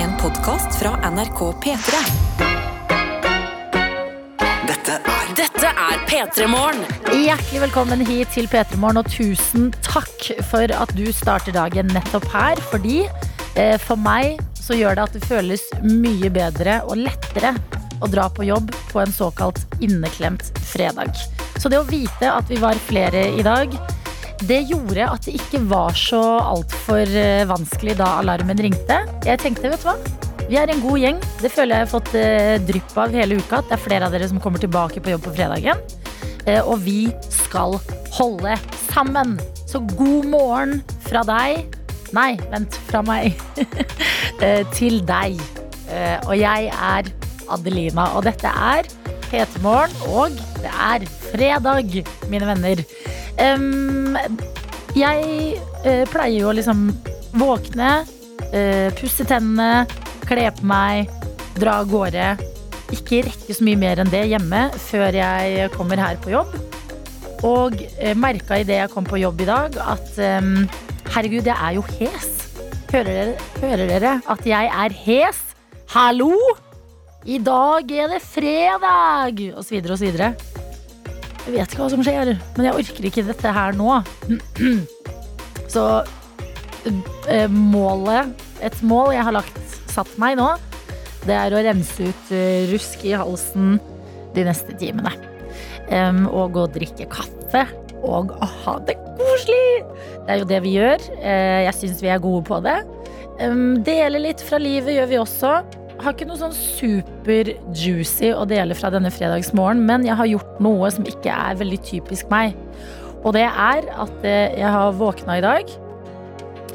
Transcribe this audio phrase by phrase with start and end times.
[0.00, 1.98] En podkast fra NRK P3.
[4.68, 6.86] Dette er Dette er P3 Morgen.
[7.10, 12.24] Hjertelig velkommen hit til P3 Morgen, og tusen takk for at du starter dagen nettopp
[12.32, 12.62] her.
[12.70, 13.02] Fordi
[13.60, 17.52] eh, for meg så gjør det at det føles mye bedre og lettere
[18.00, 21.12] å dra på jobb på en såkalt inneklemt fredag.
[21.60, 23.76] Så det å vite at vi var flere i dag,
[24.48, 29.00] det gjorde at det ikke var så altfor eh, vanskelig da alarmen ringte.
[29.26, 29.96] Jeg tenkte, vet du hva?
[30.50, 31.18] Vi er en god gjeng.
[31.42, 33.60] Det føler jeg har fått eh, drypp av hele uka.
[33.68, 35.82] Det er flere av dere som kommer tilbake på jobb på fredagen.
[36.46, 37.76] Eh, og vi skal
[38.16, 38.56] holde
[38.88, 39.36] sammen.
[39.68, 41.76] Så god morgen fra deg
[42.10, 42.74] Nei, vent.
[42.88, 43.36] Fra meg.
[44.74, 45.36] Til deg.
[46.26, 47.10] Og jeg er
[47.54, 48.08] Adelina.
[48.18, 48.88] Og dette er
[49.28, 52.82] P3 Morgen, og det er fredag, mine venner.
[53.40, 54.18] Um,
[54.98, 56.88] jeg uh, pleier jo å liksom
[57.40, 57.92] våkne,
[58.50, 59.86] uh, pusse tennene,
[60.26, 61.10] kle på meg,
[61.58, 62.32] dra av gårde.
[62.94, 66.56] Ikke rekke så mye mer enn det hjemme før jeg kommer her på jobb.
[67.46, 70.66] Og uh, merka idet jeg kom på jobb i dag at um,
[71.14, 72.32] herregud, jeg er jo hes.
[72.90, 75.38] Hører dere, hører dere at jeg er hes?
[75.94, 76.34] Hallo!
[77.28, 79.40] I dag er det fredag!
[79.52, 80.32] Og så videre og så videre.
[81.50, 83.96] Jeg vet ikke hva som skjer, men jeg orker ikke dette her nå.
[85.74, 85.82] Så
[87.26, 88.30] eh, målet,
[88.62, 89.58] et mål jeg har lagt,
[89.90, 90.46] satt meg nå,
[91.26, 93.80] det er å rense ut eh, rusk i halsen
[94.36, 95.10] de neste timene.
[96.30, 97.64] Og gå og drikke kaffe.
[98.06, 99.82] Og å ha det koselig!
[100.22, 101.02] Det er jo det vi gjør.
[101.18, 102.78] Eh, Jeg syns vi er gode på det.
[103.82, 105.56] Dele litt fra livet gjør vi også.
[106.00, 110.88] Har ikke noe sånn super-juicy å dele fra denne fredagsmorgen, men jeg har gjort noe
[110.94, 112.56] som ikke er veldig typisk meg.
[113.20, 115.74] Og det er at eh, jeg har våkna i dag,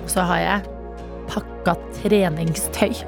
[0.04, 0.70] og så har jeg
[1.32, 1.74] pakka
[2.04, 2.94] treningstøy.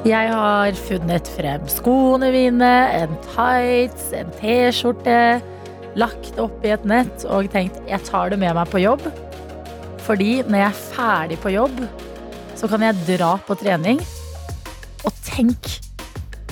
[0.00, 5.42] Jeg har funnet frem skoene mine, en tights, en T-skjorte,
[6.00, 9.04] lagt oppi et nett og tenkt jeg tar det med meg på jobb.
[10.06, 11.84] Fordi når jeg er ferdig på jobb,
[12.56, 14.00] så kan jeg dra på trening.
[15.40, 15.68] Tenk,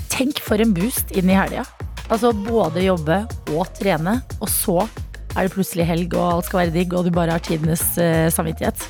[0.08, 1.66] tenk for en boost inn i helga.
[2.08, 3.18] Altså både jobbe
[3.52, 4.78] og trene, og så
[5.34, 8.30] er det plutselig helg, og alt skal være digg, og du bare har tidenes uh,
[8.32, 8.86] samvittighet.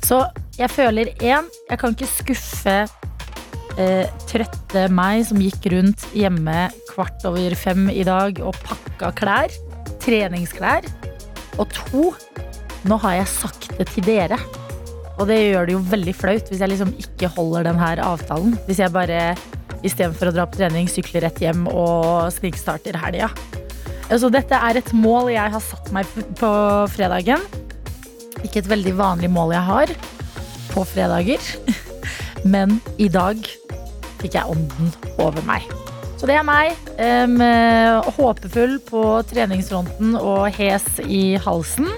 [0.00, 0.22] Så
[0.56, 7.28] jeg føler én, jeg kan ikke skuffe uh, trøtte meg som gikk rundt hjemme kvart
[7.28, 9.60] over fem i dag og pakka klær.
[10.00, 10.88] Treningsklær.
[11.60, 12.14] Og to,
[12.88, 14.40] nå har jeg sagt det til dere.
[15.18, 18.56] Og det gjør det jo veldig flaut hvis jeg liksom ikke holder den her avtalen.
[18.66, 19.34] Hvis jeg bare
[19.84, 23.30] istedenfor å dra på trening, sykler rett hjem og snikstarter helga.
[24.10, 26.08] Så dette er et mål jeg har satt meg
[26.40, 26.50] på
[26.92, 27.44] fredagen.
[28.44, 29.94] Ikke et veldig vanlig mål jeg har
[30.74, 31.50] på fredager.
[32.54, 33.40] Men i dag
[34.20, 34.92] fikk jeg ånden
[35.22, 35.64] over meg.
[36.20, 36.76] Så det er meg.
[37.44, 41.90] eh, håpefull på treningsfronten og hes i halsen.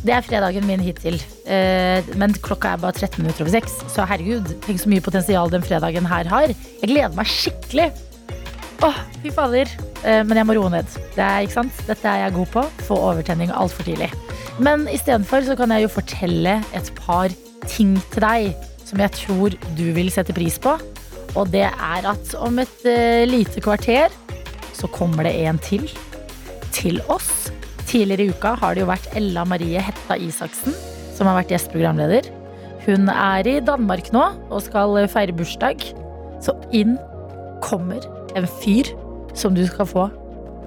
[0.00, 1.18] Det er fredagen min hittil.
[1.44, 5.52] Eh, men klokka er bare 13 minutter over 6, Så herregud, tenk så mye potensial
[5.52, 6.54] den fredagen her har.
[6.80, 7.90] Jeg gleder meg skikkelig.
[8.80, 9.68] Åh, fy fader.
[10.00, 10.88] Eh, men jeg må roe ned.
[11.12, 11.82] Det er, ikke sant?
[11.88, 12.64] Dette er jeg god på.
[12.88, 14.08] Få overtenning altfor tidlig.
[14.60, 17.28] Men istedenfor så kan jeg jo fortelle et par
[17.68, 20.74] ting til deg som jeg tror du vil sette pris på.
[21.36, 24.08] Og det er at om et eh, lite kvarter
[24.74, 25.84] så kommer det en til.
[26.72, 27.39] Til oss.
[27.90, 30.76] Tidligere i uka har det jo vært Ella Marie Hetta Isaksen
[31.16, 32.28] som har vært gjesteprogramleder.
[32.84, 35.82] Hun er i Danmark nå og skal feire bursdag.
[36.40, 36.94] Så inn
[37.64, 38.04] kommer
[38.38, 38.92] en fyr
[39.34, 40.04] som du skal få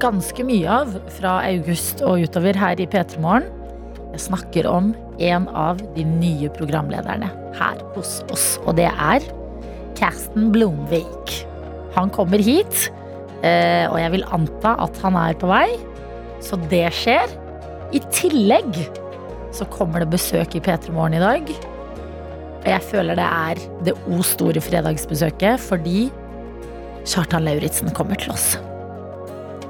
[0.04, 3.48] ganske mye av fra august og utover her i P3 Morgen.
[4.12, 4.92] Jeg snakker om
[5.24, 9.24] en av de nye programlederne her hos oss, og det er
[9.96, 11.40] Karsten Blomvik.
[11.96, 12.92] Han kommer hit,
[13.46, 15.70] eh, og jeg vil anta at han er på vei,
[16.44, 17.32] så det skjer.
[17.94, 18.78] I tillegg
[19.54, 21.54] så kommer det besøk i P3 Morgen i dag.
[22.64, 26.08] Og jeg føler det er det o store fredagsbesøket fordi
[27.04, 28.54] Kjartan Lauritzen kommer til oss.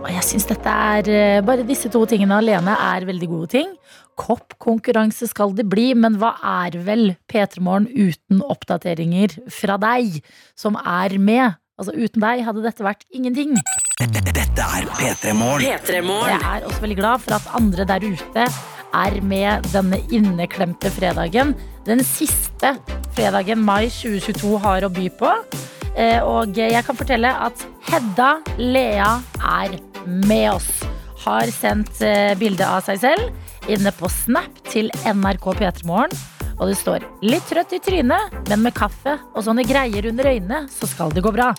[0.03, 3.71] Og jeg syns dette er eh, Bare disse to tingene alene er veldig gode ting.
[4.19, 6.35] Koppkonkurranse skal det bli, men hva
[6.67, 10.19] er vel P3 Morgen uten oppdateringer fra deg
[10.59, 11.57] som er med?
[11.79, 13.55] Altså Uten deg hadde dette vært ingenting.
[13.99, 15.61] Dette er P3 Morgen.
[15.61, 18.45] Jeg er også veldig glad for at andre der ute
[18.93, 21.53] er med denne inneklemte fredagen.
[21.85, 22.73] Den siste
[23.13, 25.29] fredagen mai 2022 har å by på.
[25.93, 29.77] Eh, Og jeg kan fortelle at Hedda Lea er
[30.09, 30.71] med oss.
[31.23, 36.17] Har sendt eh, bilde av seg selv inne på Snap til NRK P3morgen.
[36.57, 40.67] Og det står 'litt trøtt i trynet, men med kaffe og sånne greier under øynene,
[40.69, 41.53] så skal det gå bra'.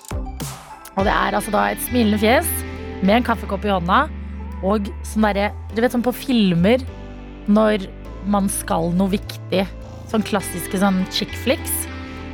[0.95, 2.49] Og det er altså da et smilende fjes
[3.03, 4.05] med en kaffekopp i hånda
[4.65, 6.85] og sånn derre Du vet sånn på filmer
[7.51, 7.89] når
[8.31, 9.67] man skal noe viktig,
[10.09, 11.75] sånn klassiske sånn chick flicks,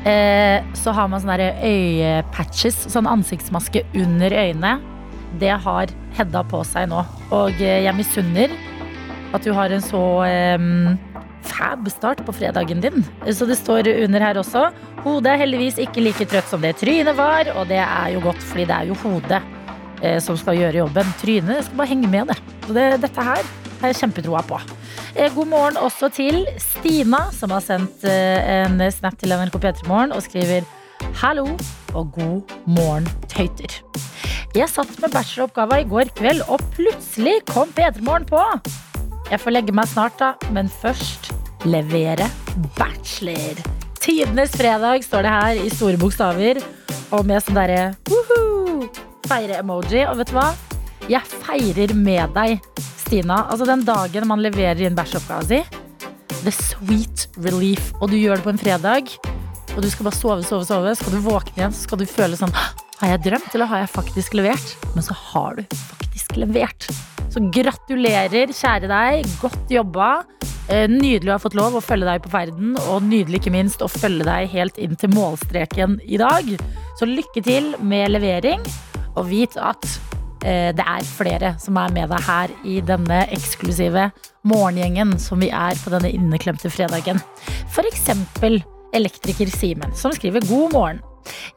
[0.06, 4.76] eh, så har man sånne øyepatches, sånn ansiktsmaske under øynene.
[5.42, 7.02] Det har Hedda på seg nå.
[7.34, 8.54] Og eh, jeg misunner
[9.34, 10.70] at du har en så eh,
[11.46, 13.04] fab start på fredagen din.
[13.32, 14.68] Så det står under her også.
[15.04, 18.42] Hodet er heldigvis ikke like trøtt som det trynet var, og det er jo godt,
[18.50, 19.40] fordi det er jo hodet
[20.02, 21.14] eh, som skal gjøre jobben.
[21.22, 22.38] Trynet skal bare henge med, det.
[22.66, 23.50] Så det, dette her
[23.80, 24.60] har jeg kjempetroa på.
[25.14, 29.88] Eh, God morgen også til Stina, som har sendt eh, en snap til NRK P3
[29.88, 30.68] Morgen og skriver
[31.22, 31.46] Hallo
[31.96, 33.80] og god morgen, tøyter.
[34.54, 38.42] Jeg satt med bacheloroppgava i går kveld, og plutselig kom P3 Morgen på.
[39.30, 41.28] Jeg får legge meg snart, da, men først
[41.62, 42.26] levere
[42.74, 43.60] bachelor.
[44.02, 46.58] Tidenes fredag står det her i store bokstaver,
[47.14, 47.92] og med sånn derre
[49.30, 50.02] feire-emoji.
[50.08, 50.48] Og vet du hva?
[51.10, 52.58] Jeg feirer med deg,
[53.04, 53.44] Stina.
[53.52, 55.62] Altså den dagen man leverer inn bacheloroppgava si.
[56.40, 57.92] The sweet relief.
[58.00, 59.14] Og du gjør det på en fredag,
[59.76, 60.96] og du skal bare sove, sove, sove.
[60.98, 62.54] Skal du våkne igjen, så skal du føle sånn
[63.00, 64.76] Har jeg drømt, eller har jeg faktisk levert?
[64.96, 66.90] Men så har du faktisk levert.
[67.30, 69.28] Så gratulerer, kjære deg.
[69.40, 70.10] Godt jobba.
[70.70, 73.82] Eh, Nydelig å ha fått lov å følge deg på ferden, og nydelig ikke minst
[73.82, 76.46] å følge deg helt inn til målstreken i dag.
[76.98, 78.62] Så lykke til med levering,
[79.16, 79.86] og vit at
[80.46, 84.10] eh, det er flere som er med deg her i denne eksklusive
[84.46, 87.18] morgengjengen som vi er på denne inneklemte fredagen.
[87.74, 88.60] For eksempel
[88.94, 91.02] elektriker Simen, som skriver god morgen.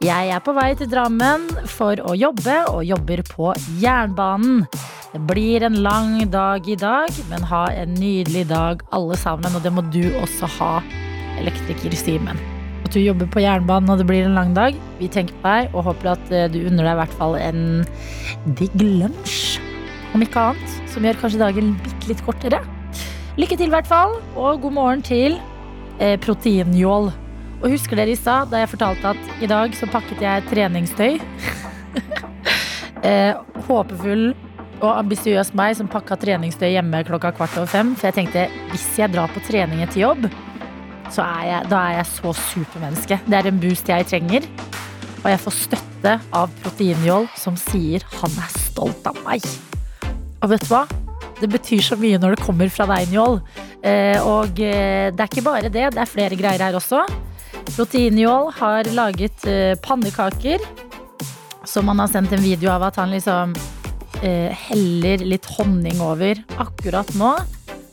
[0.03, 4.65] Jeg er på vei til Drammen for å jobbe, og jobber på jernbanen.
[5.13, 9.53] Det blir en lang dag i dag, men ha en nydelig dag alle sammen.
[9.53, 10.73] Og det må du også ha,
[11.37, 12.39] elektriker Simen.
[12.83, 14.75] At du jobber på jernbanen og det blir en lang dag.
[14.99, 17.61] Vi tenker på deg og håper at eh, du unner deg i hvert fall en
[18.59, 19.61] digg lunsj.
[20.13, 22.59] Om ikke annet, som gjør kanskje dagen bitte litt kortere.
[23.39, 25.39] Lykke til i hvert fall, og god morgen til
[25.99, 27.13] eh, proteinjål.
[27.63, 31.13] Og husker dere i stad da jeg fortalte at i dag så pakket jeg treningstøy?
[33.07, 33.31] eh,
[33.69, 34.33] håpefull
[34.83, 37.93] og ambisiøs meg som pakka treningstøy hjemme klokka kvart over fem.
[37.95, 40.27] For jeg tenkte hvis jeg drar på trening etter jobb,
[41.13, 43.21] så er jeg, da er jeg så supermenneske.
[43.23, 44.51] Det er en boost jeg trenger.
[45.23, 49.45] Og jeg får støtte av proteinjål som sier han er stolt av meg.
[50.43, 50.83] Og vet du hva?
[51.39, 53.39] Det betyr så mye når det kommer fra deg, Njål.
[53.83, 57.05] Eh, og eh, det er ikke bare det, det er flere greier her også.
[57.71, 60.61] Proteinjål har laget eh, pannekaker
[61.65, 63.55] som han har sendt en video av at han liksom
[64.21, 67.33] eh, heller litt honning over akkurat nå.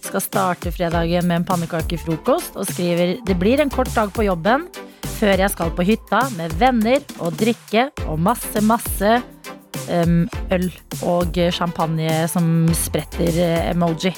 [0.04, 4.66] Skal starte fredagen med en pannekakefrokost og skriver det blir en kort dag på jobben
[5.20, 9.18] før jeg skal på hytta med venner og drikke og masse, masse
[9.92, 10.70] um, øl
[11.04, 14.14] og champagne som spretter eh, emoji.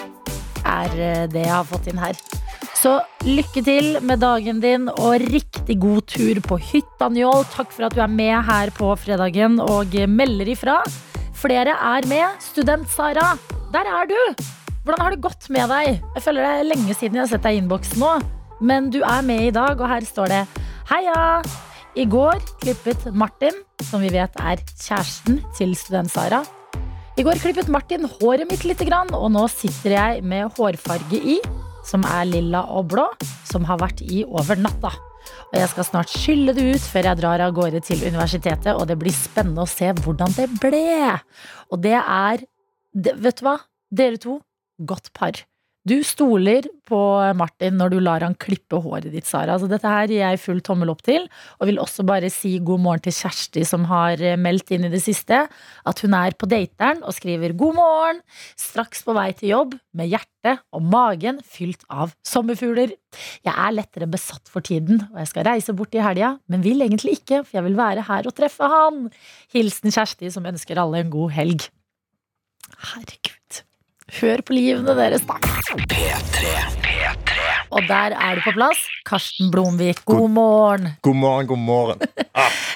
[0.63, 2.32] Er det jeg har fått inn her.
[2.83, 7.45] Så lykke til med dagen din, og riktig god tur på hytta, Njål.
[7.53, 10.81] Takk for at du er med her på fredagen og melder ifra.
[11.39, 12.43] Flere er med.
[12.43, 13.37] Student-Sara,
[13.71, 14.19] der er du!
[14.83, 16.03] Hvordan har det gått med deg?
[16.17, 18.19] Jeg føler det er lenge siden jeg har sett deg i innboksen nå.
[18.59, 20.43] Men du er med i dag, og her står det
[20.91, 21.39] Heia!
[21.95, 26.43] I går klippet Martin, som vi vet er kjæresten til Student-Sara.
[27.15, 31.43] I går klippet Martin håret mitt litt, grann, og nå sitter jeg med hårfarge i,
[31.87, 33.07] som er lilla og blå,
[33.49, 34.93] som har vært i over natta.
[35.53, 38.89] Og jeg skal snart skylle det ut før jeg drar av gårde til universitetet, og
[38.91, 41.13] det blir spennende å se hvordan det ble.
[41.71, 42.45] Og det er
[42.93, 43.57] det, Vet du hva?
[43.93, 44.39] Dere to,
[44.81, 45.45] godt par.
[45.83, 46.99] Du stoler på
[47.35, 49.57] Martin når du lar han klippe håret ditt, Sara.
[49.59, 51.25] Så dette her gir jeg full tommel opp til,
[51.59, 54.93] og vil også bare si god morgen til Kjersti, som har eh, meldt inn i
[54.93, 58.23] det siste at hun er på dateren og skriver god morgen,
[58.55, 62.95] straks på vei til jobb med hjertet og magen fylt av sommerfugler.
[63.43, 66.87] Jeg er lettere besatt for tiden, og jeg skal reise bort i helga, men vil
[66.87, 69.09] egentlig ikke, for jeg vil være her og treffe han.
[69.51, 71.71] Hilsen Kjersti, som ønsker alle en god helg.
[72.79, 73.42] Herregud.
[74.21, 75.39] Hør på livene deres, da.
[77.73, 78.81] Og der er du på plass.
[79.09, 80.91] Karsten Blomvik, god morgen.
[81.03, 82.03] God morgen, god morgen.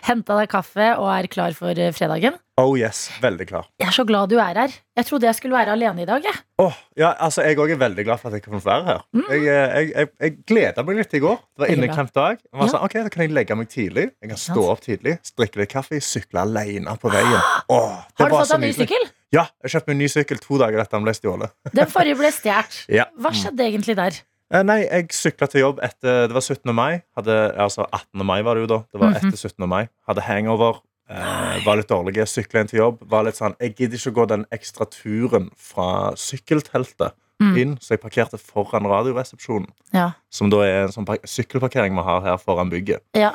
[0.06, 2.36] Henta deg kaffe og er klar for eh, fredagen.
[2.56, 3.66] Oh yes, veldig klar.
[3.82, 4.72] Jeg er så glad du er her.
[4.96, 6.24] Jeg trodde jeg skulle være alene i dag.
[6.24, 6.38] Jeg.
[6.62, 9.02] Oh, ja, altså, jeg òg er veldig glad for at jeg kan få være her.
[9.18, 11.36] Jeg, eh, jeg, jeg, jeg gleda meg litt i går.
[11.42, 12.38] Det var inneklemt dag.
[12.40, 12.72] Jeg var Ja.
[12.72, 14.06] sånn, ok, Da kan jeg legge meg tidlig.
[14.22, 17.36] Jeg kan stå opp tidlig, drikke litt kaffe, sykle alene på veien.
[17.68, 19.04] Oh, det Har du fått deg ny sykkel?
[19.34, 21.52] Ja, jeg kjøpte meg en ny sykkel to dager etter den ble stjålet.
[21.76, 22.80] Den forrige ble stjålet.
[23.02, 23.08] Ja.
[23.20, 24.22] Hva skjedde egentlig der?
[24.54, 26.72] Eh, Nei, jeg sykla til jobb etter Det var 17.
[26.74, 27.02] mai.
[27.18, 28.22] Hadde, altså 18.
[28.26, 28.78] mai var det jo da.
[28.92, 29.66] Det var etter 17.
[29.68, 29.88] mai.
[30.06, 30.82] Hadde hangover.
[31.10, 32.16] Eh, var litt dårlig.
[32.30, 33.02] Sykla inn til jobb.
[33.10, 37.14] Var litt sånn Jeg gidder ikke å gå den ekstra turen fra sykkelteltet
[37.60, 39.68] inn, så jeg parkerte foran Radioresepsjonen.
[39.92, 40.12] Ja.
[40.32, 43.02] Som da er en sånn sykkelparkering vi har her foran bygget.
[43.14, 43.34] ja.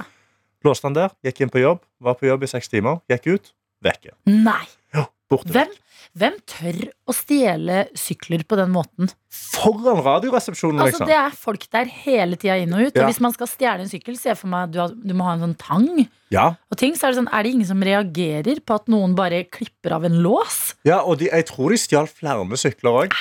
[0.64, 1.80] Låste han der, gikk inn på jobb.
[2.00, 3.00] Var på jobb i seks timer.
[3.10, 3.52] Gikk ut.
[3.82, 4.12] Vekke.
[4.30, 4.62] Nei.
[4.94, 5.08] Ja.
[5.32, 5.72] Hvem,
[6.20, 9.12] hvem tør å stjele sykler på den måten?
[9.32, 11.08] Foran Radioresepsjonen, Altså, liksom.
[11.08, 12.96] det er folk der hele tida inn og ut.
[12.96, 13.06] Ja.
[13.06, 15.38] Og hvis man skal stjele en sykkel, se for meg du, har, du må ha
[15.38, 15.88] en sånn tang.
[16.32, 16.50] Ja.
[16.72, 19.44] Og ting, så er det sånn, er det ingen som reagerer på at noen bare
[19.52, 20.60] klipper av en lås?
[20.88, 23.18] Ja, og de, jeg tror de stjal flere sykler òg.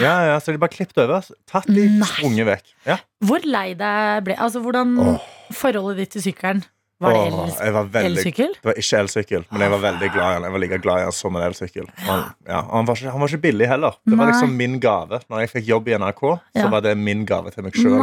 [0.00, 1.28] Ja, ja, så de bare klippet over.
[1.48, 2.76] Tatt de, sprunget vekk.
[2.88, 3.00] Ja.
[3.24, 5.32] Hvor lei deg ble Altså, hvordan oh.
[5.54, 6.64] forholdet ditt til sykkelen?
[7.02, 8.52] Var det el- elsykkel?
[8.62, 10.46] Det var ikke elsykkel, men jeg var veldig glad i han.
[10.46, 11.86] Jeg var like glad i han som en elsykkel.
[12.06, 13.96] Han, ja, han, var ikke, han var ikke billig heller.
[14.06, 15.20] Det var liksom min gave.
[15.28, 16.22] Når jeg fikk jobb i NRK,
[16.60, 17.98] så var det min gave til meg sjøl.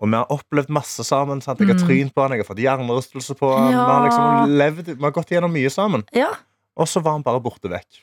[0.00, 1.42] Og vi har opplevd masse sammen.
[1.44, 1.58] Sant?
[1.60, 1.86] Jeg har Mm.
[1.86, 3.68] trynt på han, jeg har fått hjernerystelse på han.
[3.68, 6.04] Vi, har liksom levd, vi har gått gjennom mye sammen.
[6.16, 6.30] Ja.
[6.76, 8.00] Og så var han bare borte vekk.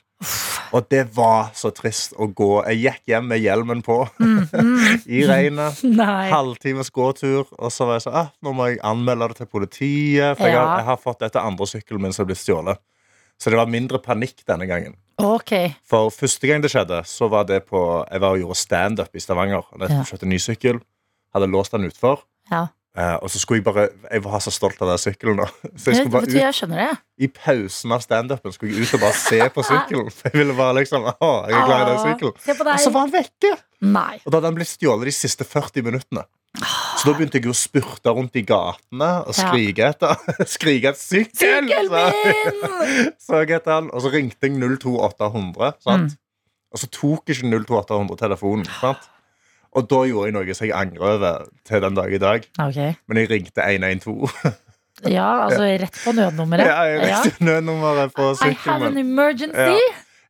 [0.72, 2.48] Og det var så trist å gå.
[2.68, 3.96] Jeg gikk hjem med hjelmen på
[5.18, 5.80] i regnet.
[6.34, 7.46] Halvtimes gåtur.
[7.58, 10.36] Og så var jeg sånn ah, Nå må jeg anmelde det til politiet.
[10.38, 10.64] For jeg, Ja.
[10.66, 12.80] har, jeg har fått dette andre sykkelen min som er blitt stjålet.
[13.38, 14.96] Så det var mindre panikk denne gangen.
[15.22, 15.52] Ok.
[15.86, 19.22] For første gang det skjedde, så var det på Jeg var og gjorde standup i
[19.22, 19.62] Stavanger.
[19.78, 20.80] Jeg kjøpte en ny sykkel.
[21.34, 22.24] Hadde låst den utfor.
[22.50, 22.66] Ja.
[22.96, 25.36] Eh, og så skulle jeg bare Jeg var så stolt av den sykkelen.
[25.42, 25.46] da
[25.78, 26.94] Så jeg Jeg, skulle bare ut jeg skjønner det.
[27.20, 30.08] i pausen av standupen skulle jeg ut og bare se på sykkelen.
[30.14, 32.34] For jeg ville bare liksom Å, jeg er glad i den sykkelen.
[32.72, 33.52] Og så var den vekke!
[33.84, 34.16] Nei.
[34.24, 36.24] Og da hadde den blitt stjålet de siste 40 minuttene.
[36.98, 40.16] Så da begynte jeg å spurte rundt i gatene og skrike etter
[40.56, 41.68] Skrike etter sykkel!
[41.68, 45.76] Sykkelen Så, jeg etter han, og så ringte jeg 02800.
[45.84, 46.16] Sant?
[46.16, 46.24] Mm.
[46.74, 48.66] Og så tok ikke 02800 telefonen.
[48.80, 49.06] Sant?
[49.76, 52.46] Og da gjorde jeg noe som jeg angrer over til den dag i dag.
[52.58, 52.94] Okay.
[53.08, 54.28] Men jeg ringte 112.
[55.06, 56.66] Ja, altså rett på nødnummeret.
[56.66, 57.18] Ja, jeg Ja.
[57.38, 59.54] nødnummeret på I have an emergency.
[59.54, 59.76] Ja.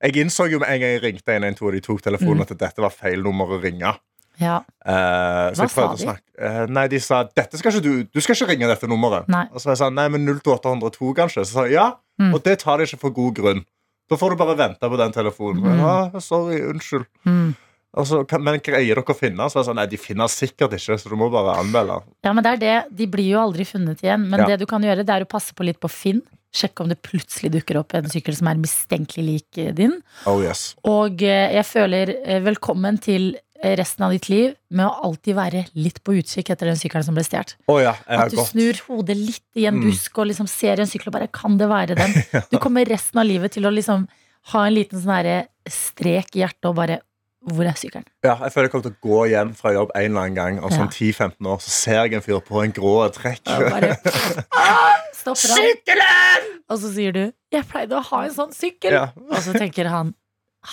[0.02, 2.83] Jeg innså jo med en gang jeg ringte 112, og de tok telefonen, at dette
[2.85, 3.95] var feil nummer å ringe.
[4.38, 4.59] Ja.
[4.85, 6.12] Uh, så Hva sa de?
[6.38, 9.26] eh, Nei, de sa dette skal ikke du Du skal ikke ringe dette nummeret.
[9.33, 9.47] Nei.
[9.54, 11.47] Og så jeg sa nei, men 02802 kanskje.
[11.49, 11.88] Så sa jeg ja,
[12.21, 12.35] Mm.
[12.35, 13.64] og det tar de ikke for god grunn.
[14.11, 15.62] Da får du bare vente på den telefonen.
[15.64, 15.80] Mm.
[15.80, 17.07] Ja, sorry, unnskyld.
[17.25, 17.54] Mm.
[17.97, 19.49] Og så, kan- men greier dere å finne?
[19.50, 22.02] Så sånn, nei, de finner sikkert ikke, så du må bare anmelde.
[22.25, 22.97] ja, men det er det.
[22.97, 24.28] De blir jo aldri funnet igjen.
[24.28, 24.47] Men Ja.
[24.47, 26.23] det du kan gjøre, det er å passe på litt på Finn.
[26.52, 30.02] Sjekke om det plutselig dukker opp en sykkel som er mistenkelig lik eh, din.
[30.26, 30.75] Oh yes.
[30.85, 35.66] Og eh, jeg føler eh, velkommen til resten av ditt liv med å alltid være
[35.75, 37.57] litt på utkikk etter den sykkelen som ble stjålet.
[37.68, 38.52] Oh ja, At du godt.
[38.52, 39.90] snur hodet litt i en Mm.
[39.90, 42.14] busk og liksom ser en sykkel og bare Kan det være den?
[42.52, 44.07] Du kommer resten av livet til å liksom
[44.52, 47.00] ha en liten sånn strek i hjertet og bare
[47.40, 48.04] Hvor er sykkelen?
[48.25, 50.59] Ja, jeg føler jeg kommer til å gå hjem fra jobb en eller annen gang
[50.62, 51.12] om sånn Ja.
[51.38, 53.45] 10-15 år, så ser jeg en fyr på en grå trekk.
[53.47, 53.95] Bare.
[55.38, 56.49] Sykkelen!
[56.68, 58.92] Og så sier du 'Jeg pleide å ha en sånn sykkel'.
[58.92, 59.07] Ja.
[59.30, 60.14] Og så tenker han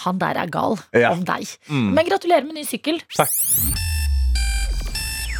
[0.03, 1.11] 'Han der er gal Ja.
[1.11, 1.57] om deg'.
[1.69, 1.93] Mm.
[1.93, 2.99] Men gratulerer med ny sykkel.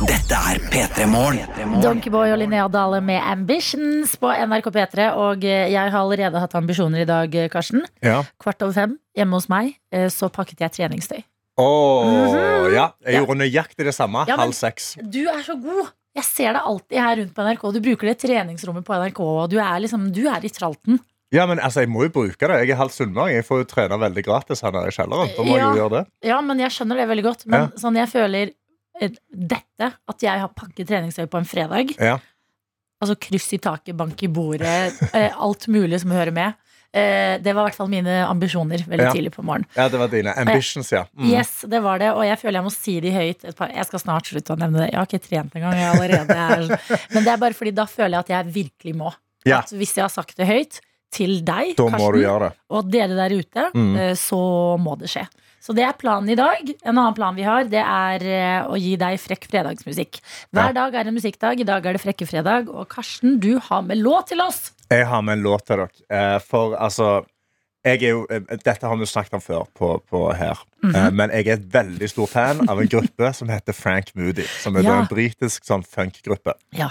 [0.04, 1.78] Dette er P3 Morgen.
[1.80, 5.06] Donkeyboy og Linnea Dale med 'Ambitions' på NRK P3.
[5.16, 7.86] Og eh, jeg har allerede hatt ambisjoner i dag, eh, Karsten.
[8.04, 8.24] Ja.
[8.42, 11.24] Kvart over fem hjemme hos meg, eh, så pakket jeg treningstøy.
[11.58, 12.92] Åh, ja.
[13.06, 13.20] Jeg Ja.
[13.24, 14.26] gjorde nøyaktig det samme.
[14.28, 14.96] Ja, Halv seks.
[15.02, 15.92] Du er så god!
[16.16, 17.72] Jeg ser deg alltid her rundt på NRK.
[17.74, 21.00] Du bruker det treningsrommet på NRK, og du er liksom, du er i tralten.
[21.32, 22.68] Ja, men altså, jeg må jo bruke det.
[22.68, 23.36] Jeg er halv sunnmøring.
[23.36, 25.36] Jeg får jo trene veldig gratis her nede i kjelleren.
[25.36, 25.72] Da må Ja.
[25.72, 26.08] jeg jo gjøre det.
[26.24, 27.46] Ja, men jeg skjønner det veldig godt.
[27.48, 27.68] Men Ja.
[27.76, 28.52] sånn jeg føler
[29.00, 32.18] dette, at jeg har pakket treningstøy på en fredag Ja.
[33.04, 36.54] Altså kryss i taket, bank i bordet, eh, alt mulig som hører med.
[36.96, 39.12] Eh, det var i hvert fall mine ambisjoner veldig Ja.
[39.12, 39.68] tidlig på morgenen.
[39.76, 40.32] ja, det var dine.
[40.40, 41.04] Ambitions, ja.
[41.18, 41.26] Mm.
[41.30, 43.44] Yes, det var det, og jeg føler jeg må si de høyt.
[43.44, 44.92] Jeg skal snart slutte å nevne det.
[44.94, 45.74] Jeg har ikke trent engang.
[45.76, 46.80] Jeg allerede er,
[47.14, 49.14] men det er bare fordi da føler jeg at jeg virkelig må.
[49.46, 49.60] Ja.
[49.60, 50.80] At hvis jeg har sagt det høyt
[51.12, 53.98] til deg, Karsten, og dere der ute, Mm.
[54.00, 55.28] eh, så må det skje.
[55.66, 56.68] Så det er planen i dag.
[56.86, 60.20] En annen plan vi har, det er eh, å gi deg frekk fredagsmusikk.
[60.54, 60.74] Hver Ja.
[60.78, 61.60] dag er en musikkdag.
[61.64, 62.70] I dag er det Frekke fredag.
[62.70, 64.72] Og Karsten, du har med låt til oss!
[64.92, 65.90] Jeg har med en låt til dere.
[66.14, 67.26] Eh, For altså
[67.86, 70.58] jeg er jo, eh, Dette har vi jo snakket om før på, på her.
[70.84, 71.12] mm -hmm.
[71.14, 74.46] Men jeg er et veldig stor fan av en gruppe som heter Frank Moody.
[74.62, 75.00] Som er Ja.
[75.00, 76.54] en britisk sånn funk-gruppe.
[76.74, 76.90] Ja.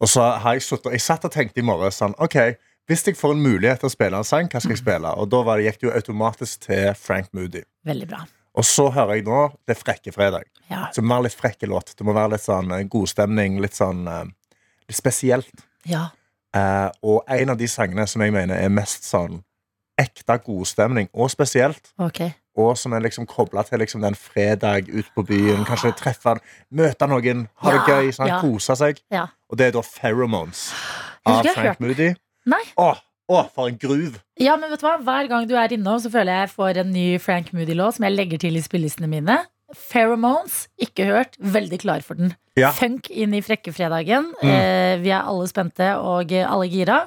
[0.00, 2.56] Og så har jeg suttet Jeg satt og tenkte i morges sånn OK,
[2.88, 4.84] hvis jeg får en mulighet til å spille en sang, hva skal jeg Mhm.
[4.86, 5.12] spille?
[5.18, 7.62] Og da var det, gikk det jo automatisk til Frank Moody.
[7.86, 8.24] Veldig bra.
[8.56, 10.44] Og så hører jeg nå Det er Frekke fredag.
[10.70, 10.86] Ja.
[10.92, 11.96] Så det må være litt frekke låt.
[11.96, 14.24] Det må være litt sånn godstemning, god stemning, litt sånn eh,
[14.88, 15.64] Litt spesielt.
[15.86, 16.08] ja.
[16.54, 19.42] Eh, og en av de sangene som jeg mener er mest sånn
[19.98, 22.20] ekte godstemning, og spesielt, Ok.
[22.56, 25.64] og som er liksom kobla til liksom den fredag ut på byen.
[25.64, 26.38] Kanskje treffe
[26.72, 29.00] møte noen, ha det Ja, gøy, sånn, kose seg.
[29.10, 29.26] Ja.
[29.50, 30.72] Og det er da Pheromones
[31.26, 32.14] av Frank Moody.
[32.50, 32.60] Nei.
[32.80, 33.00] Åh,
[33.32, 34.20] å, for en groove!
[34.40, 34.98] Ja, men vet du hva?
[35.00, 38.04] Hver gang du er innom, så føler jeg jeg får en ny Frank Moody-låt som
[38.08, 39.38] jeg legger til i spillelistene mine.
[39.74, 42.34] Pheromones, ikke hørt, veldig klar for den.
[42.54, 42.68] Ja.
[42.70, 44.28] Funk inn i frekkefredagen.
[44.38, 44.50] Mm.
[44.50, 47.00] Eh, vi er alle spente og eh, alle gira.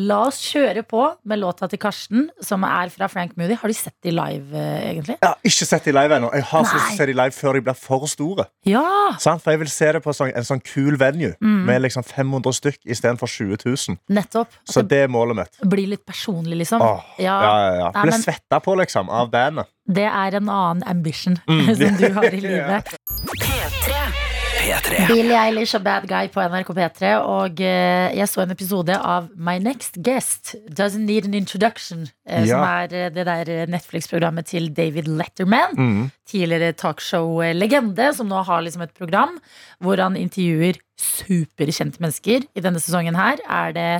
[0.00, 3.54] La oss kjøre på med låta til Karsten, som er fra Frank Moody.
[3.60, 5.18] Har du sett de live, eh, egentlig?
[5.20, 6.30] Jeg har ikke sett de live ennå.
[6.32, 8.46] Jeg har sett lyst til å se de live før de blir for store.
[8.64, 8.84] Ja!
[9.20, 9.42] Sånn?
[9.44, 11.64] For jeg vil se det på sånn, en sånn kul venue Mm.
[11.68, 13.98] med liksom 500 stykk istedenfor 20 000.
[14.08, 14.48] Nettopp.
[14.64, 15.56] Så det det er målet mitt.
[15.68, 16.80] Bli litt personlig, liksom.
[16.80, 17.90] Åh, ja, ja, ja.
[17.94, 19.66] Nei, Ble men- svetta på, liksom, av bandet.
[19.86, 21.74] Det er en annen ambition Mm.
[21.76, 22.94] som du har i livet.
[23.36, 24.33] P3.
[24.64, 27.10] Billie Eilish og Bad Guy på NRK P3.
[27.20, 32.06] Og eh, jeg så en episode av My Next Guest Doesn't Need an Introduction.
[32.24, 32.44] Ja.
[32.48, 35.76] Som er eh, det der eh, Netflix-programmet til David Letterman.
[35.76, 36.10] Mm.
[36.30, 39.36] Tidligere talkshow-legende, som nå har liksom et program
[39.84, 42.44] hvor han intervjuer superkjente mennesker.
[42.54, 43.90] I denne sesongen her er det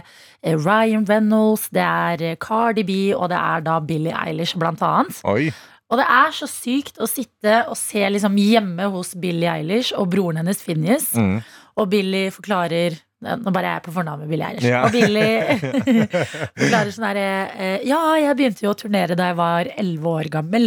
[0.42, 4.82] eh, Ryan Reynolds, det er eh, Cardi B, og det er da Billie Eilish, blant
[4.82, 5.20] annet.
[5.24, 5.50] Oi.
[5.94, 10.08] Og det er så sykt å sitte og se liksom hjemme hos Billie Eilish og
[10.10, 11.12] broren hennes Finnes.
[11.14, 11.36] Mm.
[11.78, 14.66] Og Billy forklarer Nå bare er jeg på fornavn med Billie Eilish.
[14.68, 14.82] Ja.
[14.84, 16.02] Og Billy
[16.58, 20.28] forklarer sånn herre eh, Ja, jeg begynte jo å turnere da jeg var elleve år
[20.34, 20.66] gammel.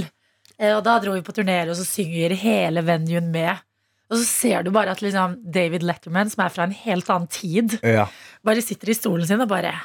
[0.58, 3.62] Eh, Og da dro vi på turné, og så synger hele venuen med.
[4.10, 7.28] Og så ser du bare at liksom David Letterman, som er fra en helt annen
[7.30, 8.08] tid, Ja.
[8.48, 9.76] bare sitter i stolen sin og bare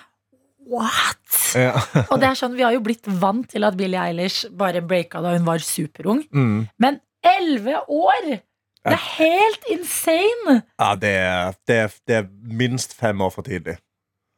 [0.71, 1.19] What?!
[1.59, 1.75] ja.
[2.11, 5.23] Og det er sånn, Vi har jo blitt vant til at Billie Eilish bare breaka
[5.25, 6.23] da hun var superung.
[6.33, 6.69] Mm.
[6.83, 8.33] Men elleve år!
[8.83, 10.61] Det er helt insane!
[10.81, 12.31] ja det, er, det, er, det er
[12.63, 13.77] minst fem år for tidlig.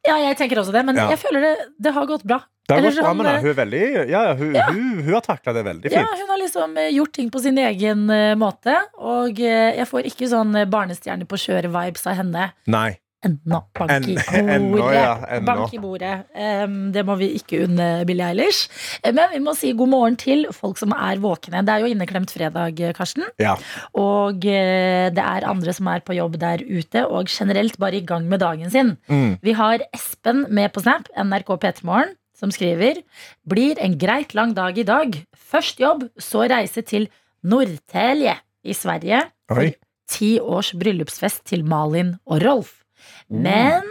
[0.05, 1.07] Ja, jeg tenker også det, men Ja.
[1.09, 2.43] jeg føler det, det har gått bra.
[2.67, 5.13] Det har gått bra sånn, med eh, Hun er veldig Ja, ja hun, Hun, hun
[5.13, 6.01] har takla det veldig fint.
[6.01, 6.19] Ja.
[6.21, 8.73] Hun har liksom eh, gjort ting på sin egen eh, måte.
[8.97, 12.87] Og eh, jeg får ikke sånn eh, barnestjerne på kjøret-vibes av henne Nei.
[13.25, 13.61] Ennå.
[13.79, 14.95] Bank i bordet.
[14.95, 15.39] ja.
[15.45, 16.13] Bank i bordet.
[16.31, 18.69] Um, det må vi ikke unne Billie Eilish.
[19.05, 21.63] Men vi må si god morgen til folk som er våkne.
[21.65, 23.25] Det er jo inneklemt fredag, Karsten.
[23.41, 23.55] Ja.
[23.97, 28.05] Og eh, det er andre som er på jobb der ute, og generelt bare i
[28.05, 28.95] gang med dagen sin.
[29.09, 29.37] Mm.
[29.43, 33.01] Vi har Espen med på Snap, NRK P3morgen, som skriver
[33.47, 35.15] Blir en greit lang dag i dag.
[35.35, 37.09] Først jobb, så reise til
[37.45, 38.35] Norrtälje
[38.65, 39.21] i Sverige.
[39.49, 39.73] For Oi.
[40.09, 42.81] ti års bryllupsfest til Malin og Rolf.
[43.29, 43.87] Men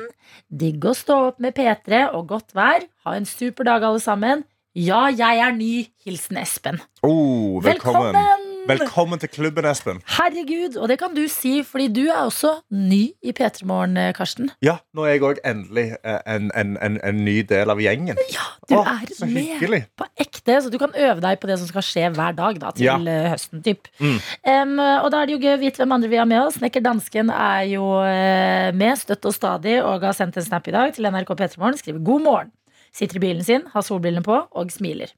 [0.48, 2.86] digg å stå opp med P3 og godt vær.
[3.06, 4.44] Ha en super dag, alle sammen.
[4.74, 5.86] Ja, jeg er ny.
[6.06, 6.82] Hilsen Espen.
[7.02, 8.10] Oh, velkommen.
[8.14, 8.43] Velkommen!
[8.68, 9.98] Velkommen til klubben, Espen.
[10.16, 14.48] Herregud, og det kan du si, fordi du er også ny i P3 Morgen, Karsten.
[14.64, 18.16] Ja, nå er jeg òg endelig eh, en, en, en, en ny del av gjengen.
[18.32, 19.82] Ja, Du Åh, er med hyggelig.
[20.00, 22.72] på ekte, så du kan øve deg på det som skal skje hver dag da,
[22.72, 22.96] til Ja.
[22.96, 23.60] eh, høsten.
[23.66, 23.90] Typ.
[24.00, 24.16] Mm.
[24.48, 26.56] Um, og da er det jo gøy å vite hvem andre vi har med oss.
[26.56, 30.72] Snekker Dansken er jo eh, med støtt og stadig og har sendt en snap i
[30.74, 31.76] dag til NRK P3morgen.
[31.84, 32.52] Skriver god morgen.
[32.94, 35.10] Sitter i bilen sin, har solbrillene på og smiler.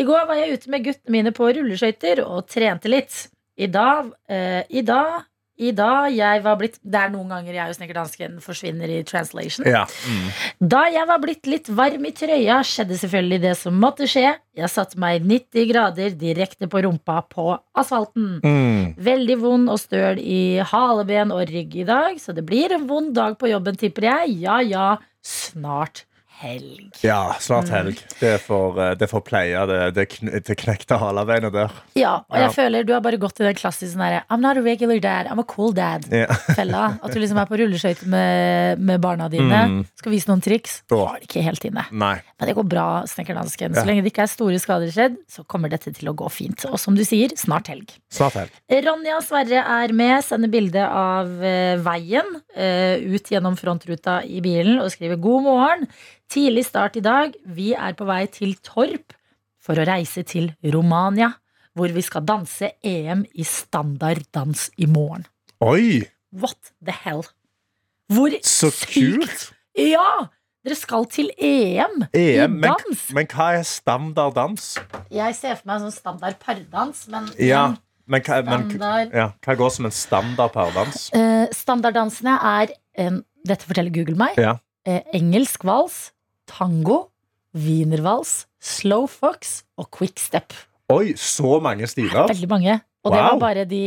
[0.00, 3.26] I går var jeg ute med guttene mine på rulleskøyter og trente litt.
[3.58, 5.26] I dag, eh, i dag
[5.58, 9.66] i dag jeg var blitt Det er noen ganger jeg og snekkerdansken forsvinner i translation.
[9.66, 9.84] Ja.
[10.06, 10.28] Mm.
[10.70, 14.36] Da jeg var blitt litt varm i trøya, skjedde selvfølgelig det som måtte skje.
[14.58, 18.38] Jeg satte meg 90 grader direkte på rumpa på asfalten.
[18.44, 18.94] Mm.
[19.02, 23.10] Veldig vond og støl i haleben og rygg i dag, så det blir en vond
[23.16, 24.38] dag på jobben, tipper jeg.
[24.46, 24.92] Ja ja,
[25.26, 26.04] snart
[26.40, 26.90] helg.
[27.02, 27.74] ja, snart Mm.
[27.74, 28.02] helg.
[28.20, 30.06] Det er for, det får pleie det, det,
[30.46, 31.70] det knekte halebeinet der.
[31.98, 32.54] Ja, og jeg Ja.
[32.54, 35.40] føler du har bare gått i den klassiske sånn I'm not a regular dad, I'm
[35.40, 36.06] a cool dad.
[36.12, 36.26] Ja.
[36.56, 36.98] Fella.
[37.02, 39.84] At du liksom er på rulleskøyter med, med barna dine, Mm.
[39.98, 40.82] skal vise noen triks.
[40.88, 41.84] Du Har ikke helt inne.
[41.92, 42.20] Nei.
[42.38, 43.74] Men det går bra, snekkerdansken.
[43.74, 43.84] Så Ja.
[43.84, 46.64] lenge det ikke er store skader skjedd, så kommer dette til å gå fint.
[46.70, 47.90] Og som du sier, snart helg.
[48.10, 48.50] Snart helg.
[48.70, 52.24] Ronja Sverre er med, sender bilde av eh, veien
[52.56, 55.88] eh, ut gjennom frontruta i bilen og skriver god morgen.
[56.28, 57.32] Tidlig start i dag.
[57.56, 59.14] Vi er på vei til Torp
[59.64, 61.30] for å reise til Romania,
[61.76, 65.24] hvor vi skal danse EM i standarddans i morgen.
[65.64, 66.04] Oi,
[66.36, 67.22] What the hell?
[68.12, 68.92] Hvor så sykt!
[68.92, 69.46] kult!
[69.80, 70.28] Ja!
[70.66, 73.02] Dere skal til EM, EM, i dans.
[73.16, 74.74] men hva er standarddans?
[75.14, 77.62] Jeg ser for meg sånn standard pardans, men Ja,
[78.10, 78.68] men hva, men,
[79.14, 81.06] ja, hva går som en standard pardans?
[81.16, 83.16] Eh, Standarddansene er eh,
[83.48, 84.36] Dette forteller Google meg.
[84.36, 84.58] Ja.
[84.84, 86.10] Eh, engelsk vals,
[86.50, 86.98] tango,
[87.56, 90.52] wienervals, slow fox og quickstep.
[90.92, 92.28] Oi, så mange stiler!
[92.30, 92.78] Veldig mange.
[93.04, 93.82] Og det var bare de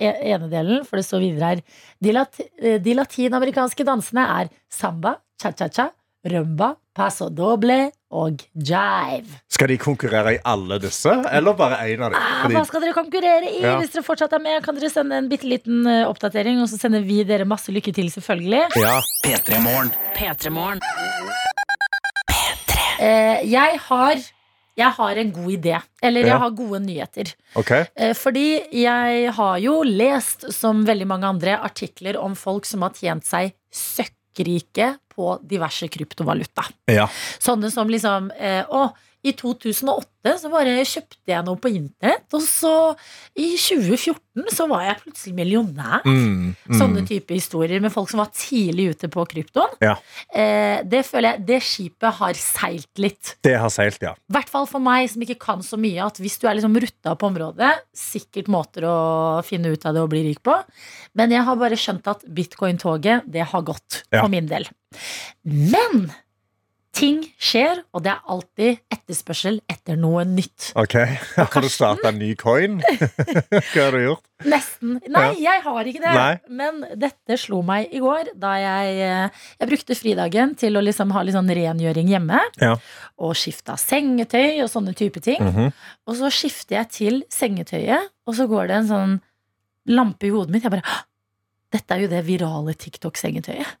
[0.00, 1.62] e- ene delen, for det står videre her.
[2.02, 5.90] De, lat eh, de latinamerikanske dansene er samba, cha-cha-cha,
[6.26, 9.36] rumba, Paso Doble og Jive.
[9.52, 12.18] Skal de konkurrere i alle disse, eller bare én av dem?
[12.18, 13.60] Ah, Fordi, hva skal dere konkurrere i?
[13.62, 13.74] Ja.
[13.82, 16.80] Hvis dere fortsatt er med, kan dere sende en bitte liten eh, oppdatering, og så
[16.80, 18.64] sender vi dere masse lykke til, selvfølgelig.
[18.80, 18.96] ja.
[19.26, 19.60] P3
[20.56, 20.80] Morgen.
[22.98, 23.40] P3morgen.
[23.42, 24.16] Eh, jeg har
[24.76, 25.78] jeg har en god idé.
[26.02, 26.26] Eller Ja.
[26.34, 27.30] jeg har gode nyheter.
[27.56, 27.86] Okay.
[27.96, 32.90] Eh, Fordi jeg har jo lest, som veldig mange andre, artikler om folk som har
[32.90, 36.66] tjent seg søkkrike på diverse kryptovaluta.
[36.92, 37.06] Ja.
[37.40, 38.90] Sånne som liksom eh, Å,
[39.26, 42.72] i 2008 så bare kjøpte jeg noe på internett, og så
[43.38, 46.02] i 2014 så var jeg plutselig millionær.
[46.04, 46.74] Mm, mm.
[46.80, 49.76] Sånne type historier med folk som var tidlig ute på kryptoen.
[49.84, 49.94] Ja.
[50.34, 53.36] Eh, det føler jeg, det skipet har seilt litt.
[53.46, 54.16] Det har seilt, ja.
[54.26, 56.74] I hvert fall for meg som ikke kan så mye, at hvis du er liksom
[56.82, 58.96] rutta på området, sikkert måter å
[59.46, 60.58] finne ut av det og bli rik på.
[61.16, 64.22] Men jeg har bare skjønt at bitcoin-toget, det har gått Ja.
[64.22, 64.66] for min del.
[65.46, 66.10] Men
[66.96, 70.70] ting skjer, og det er alltid etterspørsel etter noe nytt.
[70.78, 70.96] Ok.
[71.36, 72.78] Har du starta en ny coin?
[73.72, 74.24] Hva har du gjort?
[74.48, 74.96] Nesten.
[75.12, 76.12] Nei, jeg har ikke det.
[76.12, 76.32] Nei.
[76.52, 81.14] Men dette slo meg i går, da jeg, eh, jeg brukte fridagen til å liksom
[81.16, 82.42] ha litt sånn rengjøring hjemme.
[82.60, 82.74] Ja.
[83.24, 85.40] Og skifta sengetøy og sånne type ting.
[85.40, 85.72] Mhm.
[86.06, 89.16] Og så skifter jeg til sengetøyet, og så går det en sånn
[89.92, 90.66] lampe i hodet mitt.
[90.68, 91.02] Jeg bare
[91.76, 93.72] Dette er jo det virale TikTok-sengetøyet.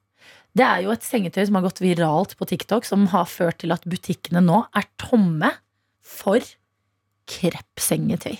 [0.56, 3.74] Det er jo et sengetøy som har gått viralt på TikTok, som har ført til
[3.74, 5.50] at butikkene nå er tomme
[6.00, 6.40] for
[7.28, 8.36] kreppsengetøy.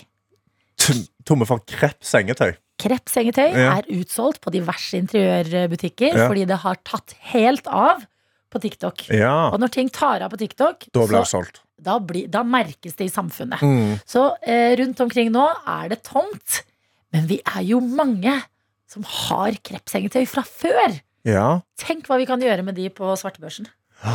[1.27, 2.55] Tomme for krepp krepsengetøy?
[2.77, 3.77] Kreppsengetøy Ja.
[3.77, 6.27] er utsolgt på diverse interiørbutikker Ja.
[6.27, 8.05] fordi det har tatt helt av
[8.51, 9.09] på TikTok.
[9.09, 9.49] Ja.
[9.51, 11.59] Og når ting tar av på TikTok, Da blir det solgt.
[11.81, 13.59] da, bli, da merkes det i samfunnet.
[13.61, 13.99] Mm.
[14.05, 16.63] Så eh, rundt omkring nå er det tomt,
[17.11, 18.41] men vi er jo mange
[18.87, 21.01] som har kreppsengetøy fra før.
[21.27, 21.47] Ja.
[21.81, 23.67] Tenk hva vi kan gjøre med de på svartebørsen.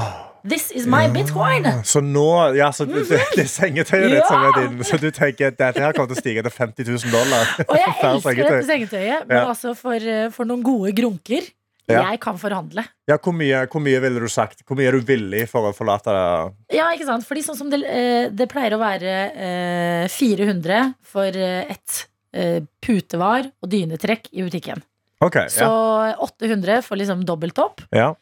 [0.42, 1.66] This is my bitcoin!
[1.86, 2.24] Så nå
[2.58, 4.80] Ja, så det, det, det er sengetøyet ditt som er din.
[4.86, 7.50] Så du tenker at dette her kommer til å stige til 50 000 dollar?
[7.70, 9.44] Og jeg elsker dette sengetøyet, men Ja.
[9.52, 11.46] altså for, eh, for noen gode grunker.
[11.90, 12.04] Ja.
[12.12, 12.84] Jeg kan forhandle.
[13.10, 14.62] Ja, hvor mye, hvor mye ville du sagt?
[14.66, 16.78] Hvor mye er du villig for å forlate det?
[16.78, 17.26] Ja, ikke sant?
[17.28, 22.62] Fordi sånn som det, eh, det pleier å være eh, 400 for ett et eh,
[22.80, 24.80] putevar og dynetrekk i butikken.
[25.22, 26.12] Ok, Så ja.
[26.18, 27.84] 800 for liksom dobbelt opp.
[27.94, 28.12] ja.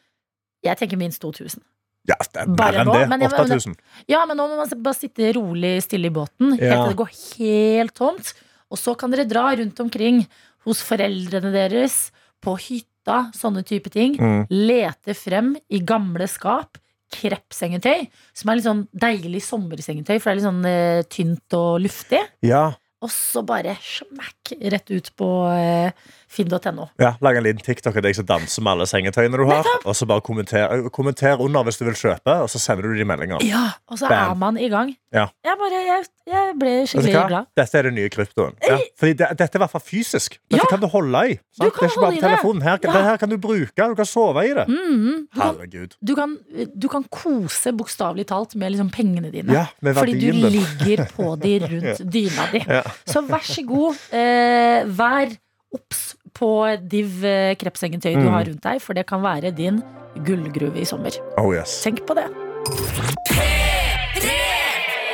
[0.61, 1.57] Jeg tenker minst 2000.
[2.05, 3.01] Ja, det er mer enn det.
[3.09, 3.73] men 8000.
[4.09, 7.11] Ja, men nå må man bare sitte rolig stille i båten helt til det går
[7.39, 8.29] helt tomt.
[8.69, 10.21] Og så kan dere dra rundt omkring
[10.65, 12.11] hos foreldrene deres,
[12.41, 14.15] på hytta, sånne type ting.
[14.17, 14.45] Mm.
[14.49, 16.77] Lete frem i gamle skap
[17.11, 18.05] kreppsengetøy,
[18.37, 22.21] som er litt sånn deilig sommersengetøy, for det er litt sånn eh, tynt og luftig.
[22.45, 22.69] Ja.
[23.01, 25.91] Og så bare smakk rett ut på eh,
[26.31, 26.85] finn.no.
[27.01, 27.13] ja.
[27.21, 29.67] Lag en liten TikTok av deg som danser med alle sengetøyene du har.
[29.83, 33.05] Og så bare kommenter, kommenter under hvis du vil kjøpe, og så sender du de
[33.07, 33.43] meldinger.
[33.43, 34.31] Ja, og så Bam.
[34.31, 34.93] er man i gang.
[35.11, 35.25] Ja.
[35.43, 37.49] Jeg, bare, jeg, jeg ble skikkelig glad.
[37.59, 38.53] Dette er det nye kryptoen.
[38.63, 38.77] Ja.
[39.01, 40.37] Fordi det, dette er i hvert fall fysisk.
[40.47, 40.69] Dette Ja.
[40.71, 41.35] kan du holde i.
[41.59, 42.61] Du kan det er ikke bare på telefonen.
[42.63, 42.93] Her, Ja.
[42.95, 43.75] det her kan du bruke.
[43.91, 44.67] Du kan sove i det.
[44.71, 45.95] Mm, du, kan, Herregud.
[45.99, 46.37] du, kan,
[46.79, 49.67] du kan kose bokstavelig talt med liksom pengene dine.
[49.83, 50.45] Fordi du din.
[50.55, 52.63] ligger på de rundt dyna di.
[52.67, 52.81] Ja.
[53.05, 55.35] Så vær så god, eh, vær
[55.75, 56.51] obs på
[56.89, 57.21] div
[57.61, 58.21] krepsengetøy mm.
[58.21, 58.33] du Mm.
[58.33, 59.81] har rundt deg, for det kan være din
[60.25, 61.11] gullgruve i sommer.
[61.37, 61.81] Oh yes.
[61.83, 62.27] Tenk på det.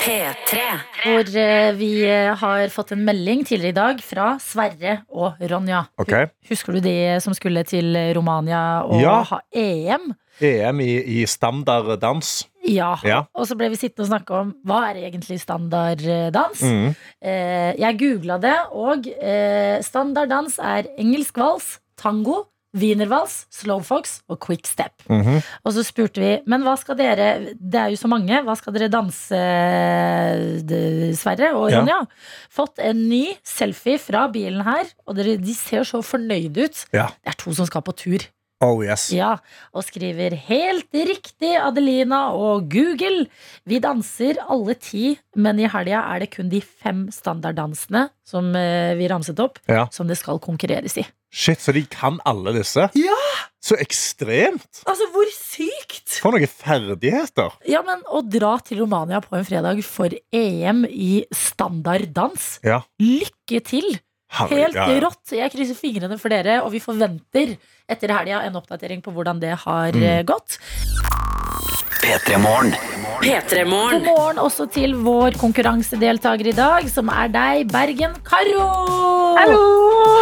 [0.07, 0.59] P3.
[1.03, 5.81] Hvor eh, vi eh, har fått en melding tidligere i dag fra Sverre og Ronja.
[5.99, 6.29] Okay.
[6.49, 9.17] Husker du de som skulle til Romania og Ja.
[9.27, 10.13] ha EM?
[10.39, 12.45] EM i, i standarddans.
[12.67, 12.97] Ja.
[13.07, 13.21] Ja.
[13.33, 16.61] Og så ble vi sittende og snakke om hva er egentlig standarddans.
[16.61, 16.89] Mm.
[17.23, 22.43] Eh, jeg googla det, og eh, standarddans er engelsk vals, tango,
[22.77, 25.05] wienervals, slowfox og quickstep.
[25.09, 25.39] Mhm.
[25.65, 28.43] Og så spurte vi men hva skal dere Det er jo så mange.
[28.45, 29.39] Hva skal dere danse,
[30.67, 31.79] d- Sverre og Ja.
[31.79, 31.99] Ronja?
[32.53, 36.85] Fått en ny selfie fra bilen her, og dere, de ser så fornøyde ut.
[36.93, 37.07] Ja.
[37.23, 38.19] Det er to som skal på tur.
[38.63, 39.11] Oh yes.
[39.13, 39.35] Ja,
[39.77, 43.27] og skriver helt riktig, Adelina og Google.
[43.69, 48.95] Vi danser alle ti, men i helga er det kun de fem standarddansene som eh,
[48.97, 49.85] vi ramset opp, Ja.
[49.93, 51.05] som det skal konkurreres i.
[51.29, 52.87] Shit, så de kan alle disse?
[52.97, 53.19] Ja!
[53.61, 54.81] Så ekstremt!
[54.87, 56.17] Altså, hvor sykt!
[56.23, 57.53] For noen ferdigheter!
[57.67, 62.57] Ja, men å dra til Romania på en fredag for EM i standarddans.
[62.65, 62.81] Ja.
[63.03, 63.99] Lykke til!
[64.29, 64.99] Herregud, Helt ja, ja.
[65.05, 65.31] rått.
[65.31, 67.55] Jeg krysser fingrene for dere, og vi forventer
[67.89, 70.03] etter helga en oppdatering på hvordan det har Mm.
[70.03, 70.57] eh, gått.
[72.01, 72.77] Petremorne.
[73.21, 73.99] Petremorne.
[74.03, 74.37] God P3morgen.
[74.43, 78.67] også til vår konkurransedeltaker i dag, som er deg, Bergen Karo.
[79.37, 79.63] Hallo!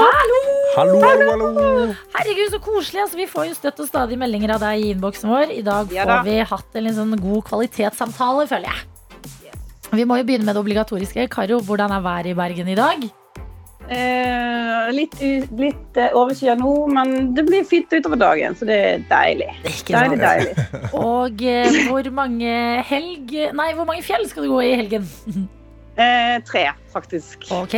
[0.01, 0.39] Hallo!
[0.75, 1.95] Hallo, hallo, hallo.
[2.15, 3.01] Herregud, så koselig.
[3.03, 5.51] Altså, vi får jo støtt og stadig meldinger av deg i innboksen vår.
[5.55, 6.21] I dag Ja får da.
[6.23, 8.81] vi hatt en litt sånn god kvalitetssamtale, føler jeg.
[9.95, 11.29] Vi må jo begynne med det obligatoriske.
[11.29, 13.05] Karo, hvordan er været i Bergen i dag?
[13.85, 15.13] Eh, litt
[15.53, 19.51] litt eh, overskyet nå, men det blir fint utover dagen, så det er deilig.
[19.69, 20.55] Ikke Deilig, deilig.
[21.05, 22.55] Og eh, hvor mange
[22.89, 25.05] helg Nei, hvor mange fjell skal du gå i helgen?
[25.95, 27.45] Eh, tre, faktisk.
[27.55, 27.71] Ok,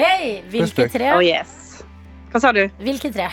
[0.50, 1.12] hvilke tre?
[1.14, 1.84] Oh yes.
[2.32, 2.64] Hva sa du?
[2.82, 3.28] Hvilke tre?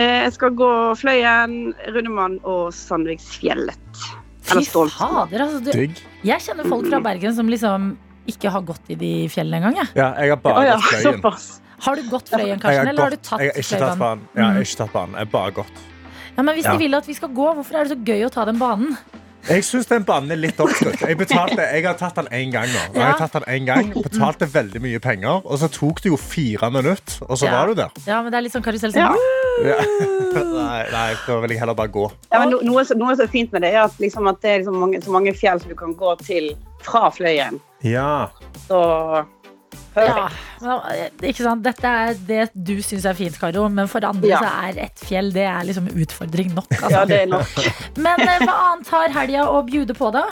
[0.00, 4.00] Eh, jeg skal gå Fløyen, Rundemann og Sandviksfjellet.
[4.48, 5.60] Eller Fy fader, altså.
[5.60, 7.90] Du, jeg kjenner folk fra Bergen som liksom
[8.32, 9.76] ikke har gått i de fjellene engang.
[9.82, 9.92] jeg.
[10.00, 11.04] Ja, jeg har bare ja, gått fløyen.
[11.20, 11.50] såpass.
[11.80, 14.28] Har du gått Fløyen, Karsten, eller har du tatt jeg har ikke tatt banen.
[14.34, 14.54] Ja, jeg Mm.
[14.54, 15.12] har ikke tatt banen.
[15.14, 15.78] Jeg har bare gått.
[16.36, 16.72] Ja, men hvis Ja.
[16.72, 18.96] de vil at vi skal gå, hvorfor er det så gøy å ta den banen?
[19.48, 21.00] Jeg syns den banen er litt oppskrytt.
[21.00, 22.92] Jeg, betalte, jeg har tatt den én gang nå.
[22.94, 26.16] Jeg har tatt den en gang, betalte veldig mye penger, og så tok det jo
[26.16, 27.50] fire minutter, og så Ja.
[27.52, 27.90] var du der.
[28.06, 28.92] Ja, men det er litt sånn karusell.
[28.94, 29.08] Ja.
[29.08, 29.64] Sånn.
[29.64, 29.76] Ja.
[30.38, 32.10] Nei, nei, da vil jeg heller bare gå.
[32.32, 34.40] Ja, men no, noe, som- noe som er fint med det, er at, liksom, at
[34.42, 37.60] det er liksom mange, så mange fjell som du kan gå til fra Fløyen.
[37.82, 38.28] Ja.
[38.68, 39.24] Så
[39.98, 40.28] Ja,
[40.92, 41.64] eh, ikke sant?
[41.64, 44.38] Dette er det du syns er fint, Karo, men for andre Ja.
[44.42, 46.68] så er et fjell det er liksom utfordring nok.
[46.70, 46.90] Altså.
[46.90, 47.56] ja, det er nok.
[48.06, 50.26] Men eh, hva annet har helga å bjude på, da?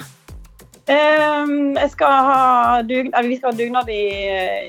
[0.86, 4.04] Um, jeg skal ha dugn, vi skal ha dugnad i,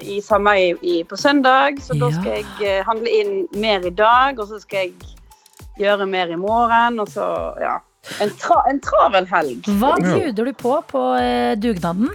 [0.01, 4.49] i sameie på søndag, så da skal jeg eh, handle inn mer i dag, og
[4.49, 4.95] så skal jeg
[5.77, 7.27] gjøre mer i morgen, og så,
[7.61, 7.75] ja.
[8.23, 9.67] En, tra, en travel helg.
[9.77, 12.09] Hva bjuder du på på eh, dugnaden?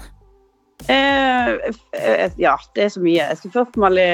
[0.91, 1.51] Eh,
[1.93, 3.27] eh, ja, det er så mye.
[3.31, 4.07] Jeg skal først male,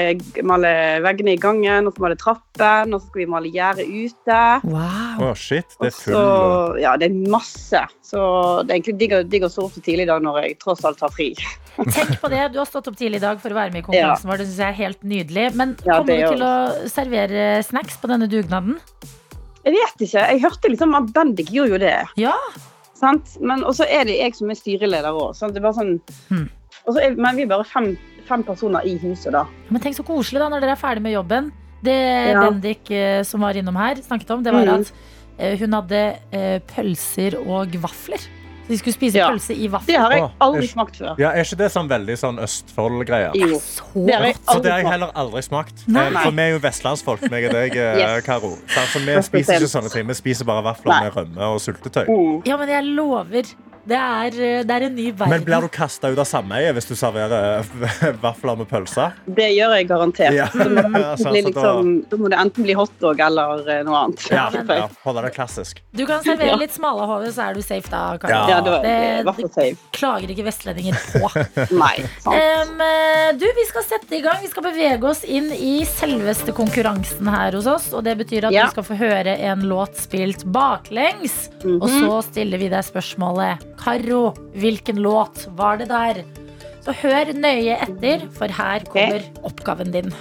[0.45, 0.73] male
[1.05, 4.41] veggene i gangen, og så male trappen, og så skal vi male gjerdet ute.
[4.67, 5.23] Wow.
[5.29, 5.77] Å, shit.
[5.79, 7.81] Det er full ja, det er masse.
[8.05, 8.19] Så
[8.65, 11.01] det er egentlig digg, digg å opp så tidlig i dag når jeg tross alt
[11.03, 11.31] har fri.
[11.95, 13.87] Tenk på det, Du har stått opp tidlig i dag for å være med i
[13.87, 14.41] konkurransen vår.
[14.41, 15.45] Det synes jeg er helt nydelig.
[15.59, 16.55] Men Ja, kommer du til å
[16.91, 18.79] servere snacks på denne dugnaden?
[19.65, 20.25] Jeg vet ikke.
[20.33, 21.97] Jeg hørte liksom at Bendik gjorde jo det.
[22.19, 22.35] Ja.
[22.99, 23.35] Sant?
[23.43, 25.35] Men også er det jeg som er styreleder òg.
[25.39, 26.47] Det er bare sånn Hmm.
[26.89, 27.91] Og så er, men vi er bare fem,
[28.25, 29.45] fem personer i huset, da.
[29.69, 31.51] Men tenk så koselig da når dere er ferdig med jobben.
[31.85, 31.95] Det
[32.33, 32.41] Ja.
[32.49, 34.81] Bendik eh, som var innom her, snakket om, det var Mm.
[34.81, 34.91] at
[35.39, 36.01] eh, hun hadde
[36.33, 38.17] eh, pølser og vafler.
[38.19, 39.29] Så de skulle spise Ja.
[39.31, 39.97] pølse i Det vafler.
[39.97, 41.15] har jeg aldri Åh, smakt før.
[41.17, 43.31] Ja, Er ikke det sånn veldig sånn Østfold-greier?
[43.33, 43.57] Jo.
[43.59, 44.61] Så Det har jeg godt.
[44.63, 45.87] Det har jeg heller aldri smakt.
[45.87, 46.09] Nei.
[46.11, 48.23] For vi er jo vestlandsfolk, meg og deg, Yes.
[48.25, 48.57] Karo.
[48.67, 50.05] Så altså, vi spiser ikke sånne ting.
[50.07, 51.03] Vi spiser bare vafler Nei.
[51.03, 52.05] med rømme og syltetøy.
[52.07, 52.45] Mm.
[52.45, 53.43] Ja, men jeg lover.
[53.87, 55.29] Det er, eh, det er en ny verden.
[55.29, 59.09] Men blir du kasta ut av sameiet hvis du serverer eh, vafler med pølse?
[59.25, 60.33] Det gjør jeg garantert.
[60.35, 60.47] Ja.
[60.53, 63.19] Så må det Ja, enten bli så da- liksom, da må det enten bli hotdog
[63.25, 64.25] eller eh, noe annet.
[64.31, 64.47] Ja,
[64.79, 65.81] ja, Holde det klassisk.
[65.95, 68.17] Du kan servere litt litt smalahove, så er du safe da.
[68.29, 68.59] Ja.
[68.61, 69.77] Det Det- safe.
[69.95, 71.29] Klager ikke vestlendinger på.
[71.83, 71.95] Nei.
[72.29, 74.37] Eh, du, Vi skal sette i gang.
[74.43, 77.89] Vi skal bevege oss inn i selveste konkurransen her hos oss.
[77.93, 78.65] Og det betyr at Ja.
[78.67, 81.49] vi skal få høre en låt spilt baklengs.
[81.63, 81.79] Mhm.
[81.81, 86.23] Og så stiller vi deg spørsmålet Karo, hvilken låt var det der?
[86.85, 90.13] Så hør nøye etter, for her kommer oppgaven din.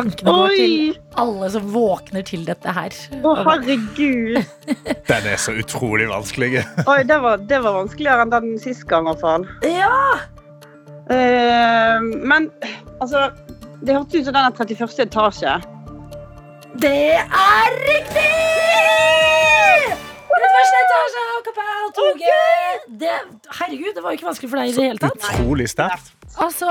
[0.00, 2.94] Tankene går til alle som våkner til dette her.
[3.20, 4.38] Å, herregud.
[5.10, 6.62] Den er så utrolig vanskelig.
[6.86, 9.46] Oi, det var, det var vanskeligere enn den sist gang, i hvert fall.
[9.68, 10.00] Ja!
[11.10, 12.46] Uh, men
[13.02, 13.32] altså
[13.82, 15.00] Det hørtes ut som den er 31.
[15.04, 15.54] etasje.
[16.80, 18.28] Det er riktig!
[20.30, 22.86] Den første etasje kapell, Kapelltoget.
[23.00, 23.16] Det,
[23.58, 25.26] herregud, det var jo ikke vanskelig for deg i det hele tatt.
[25.34, 26.14] Utrolig sterkt.
[26.40, 26.70] Altså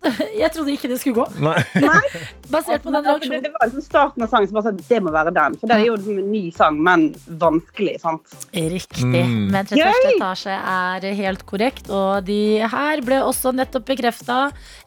[0.40, 1.26] Jeg trodde ikke det skulle gå.
[1.44, 2.00] Nei.
[2.52, 3.42] Basert på den reaksjonen.
[3.44, 5.56] det var liksom starten av sangen som bare sa det må være den.
[5.60, 7.04] For det er jo liksom en ny sang, men
[7.40, 7.98] vanskelig.
[8.02, 8.32] sant?
[8.54, 9.04] Riktig.
[9.04, 9.50] Mm.
[9.52, 9.82] Men 31.
[9.82, 10.08] Gøy!
[10.14, 11.90] etasje er helt korrekt.
[11.92, 12.38] Og de
[12.72, 14.38] her ble også nettopp bekrefta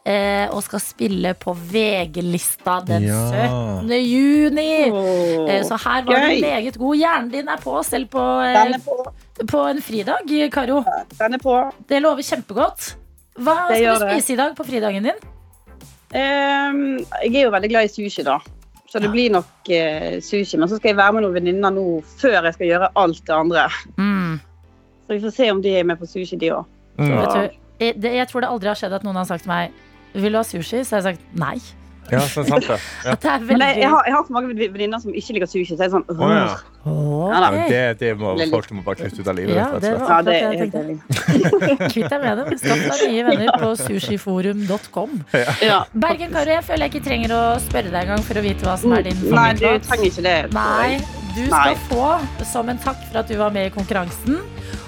[0.02, 3.22] eh, og skal spille på VG-lista den Ja.
[3.84, 3.94] 17.
[4.02, 4.68] juni.
[4.90, 5.46] Oh.
[5.48, 6.34] Eh, Så her var gøy.
[6.40, 6.96] du meget god.
[6.96, 9.46] Hjernen din er på selv på, Den eh, er på.
[9.46, 10.82] på en fridag, Karo.
[11.18, 11.56] Den er på.
[11.88, 12.96] Det lover kjempegodt.
[13.34, 14.18] Hva Det skal du du det.
[14.18, 15.22] spise i dag på fridagen din?
[16.14, 16.82] Um,
[17.24, 18.38] jeg er jo veldig glad i sushi, da.
[18.86, 20.58] Så det blir nok uh, sushi.
[20.60, 21.86] Men så skal jeg være med noen venninner nå
[22.20, 23.64] før jeg skal gjøre alt det andre.
[23.98, 24.36] Mm.
[25.04, 26.68] Så vi får se om de er med på sushi, de òg.
[26.98, 27.10] Mm.
[27.80, 29.72] Jeg, jeg tror det aldri har skjedd at noen har sagt til meg
[30.14, 30.84] Vil du ha sushi?
[30.86, 31.56] Så har jeg sagt nei.
[32.12, 32.76] Ja, så er sant det.
[33.06, 33.14] Ja.
[33.16, 35.72] Det er veldig jeg, jeg, har, jeg har så mange venninner som ikke liker sushi,
[35.72, 36.56] så jeg er sånn oh, ja.
[36.84, 39.54] Ja, Det, det må folk må bare kutte ut av livet.
[39.56, 41.88] Ja, det var akkurat det jeg tenkte.
[41.94, 42.50] Kvitt deg med dem.
[42.60, 45.14] Skaff deg nye venner på sushiforum.com.
[45.64, 45.80] Ja.
[45.96, 48.76] Bergen Karo, jeg føler jeg ikke trenger å spørre deg engang for å vite hva
[48.80, 50.36] som er din Nei, du trenger ikke det.
[50.54, 50.98] Nei,
[51.34, 51.86] du skal Nei.
[51.88, 52.10] få,
[52.52, 54.42] som en takk for at du var med i konkurransen,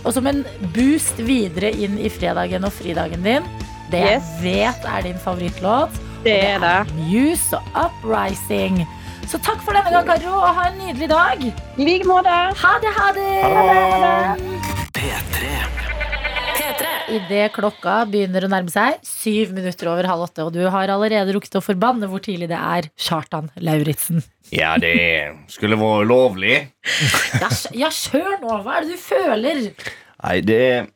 [0.04, 0.44] og som en
[0.76, 3.48] boost videre inn i fredagen og fridagen din,
[3.90, 4.30] det jeg Yes.
[4.42, 6.76] vet er din favorittlåt, Det er det.
[6.98, 8.80] Muse og Uprising.
[9.26, 11.42] Så takk for denne gang, Karo, og ha en nydelig dag.
[11.78, 12.30] I like måte.
[12.62, 13.30] Ha det, ha det!
[13.42, 14.60] Ha det.
[14.96, 15.52] P3.
[16.56, 16.90] P3.
[17.16, 21.34] Idet klokka begynner å nærme seg syv minutter over halv åtte, og du har allerede
[21.36, 24.22] rukket å forbanne hvor tidlig det er, Kjartan Lauritzen.
[24.54, 24.92] Ja, det
[25.50, 26.56] skulle vært lovlig.
[27.38, 28.58] Ja, kj- ja, kjør nå!
[28.66, 29.62] Hva er det du føler?
[30.22, 30.86] Nei, det er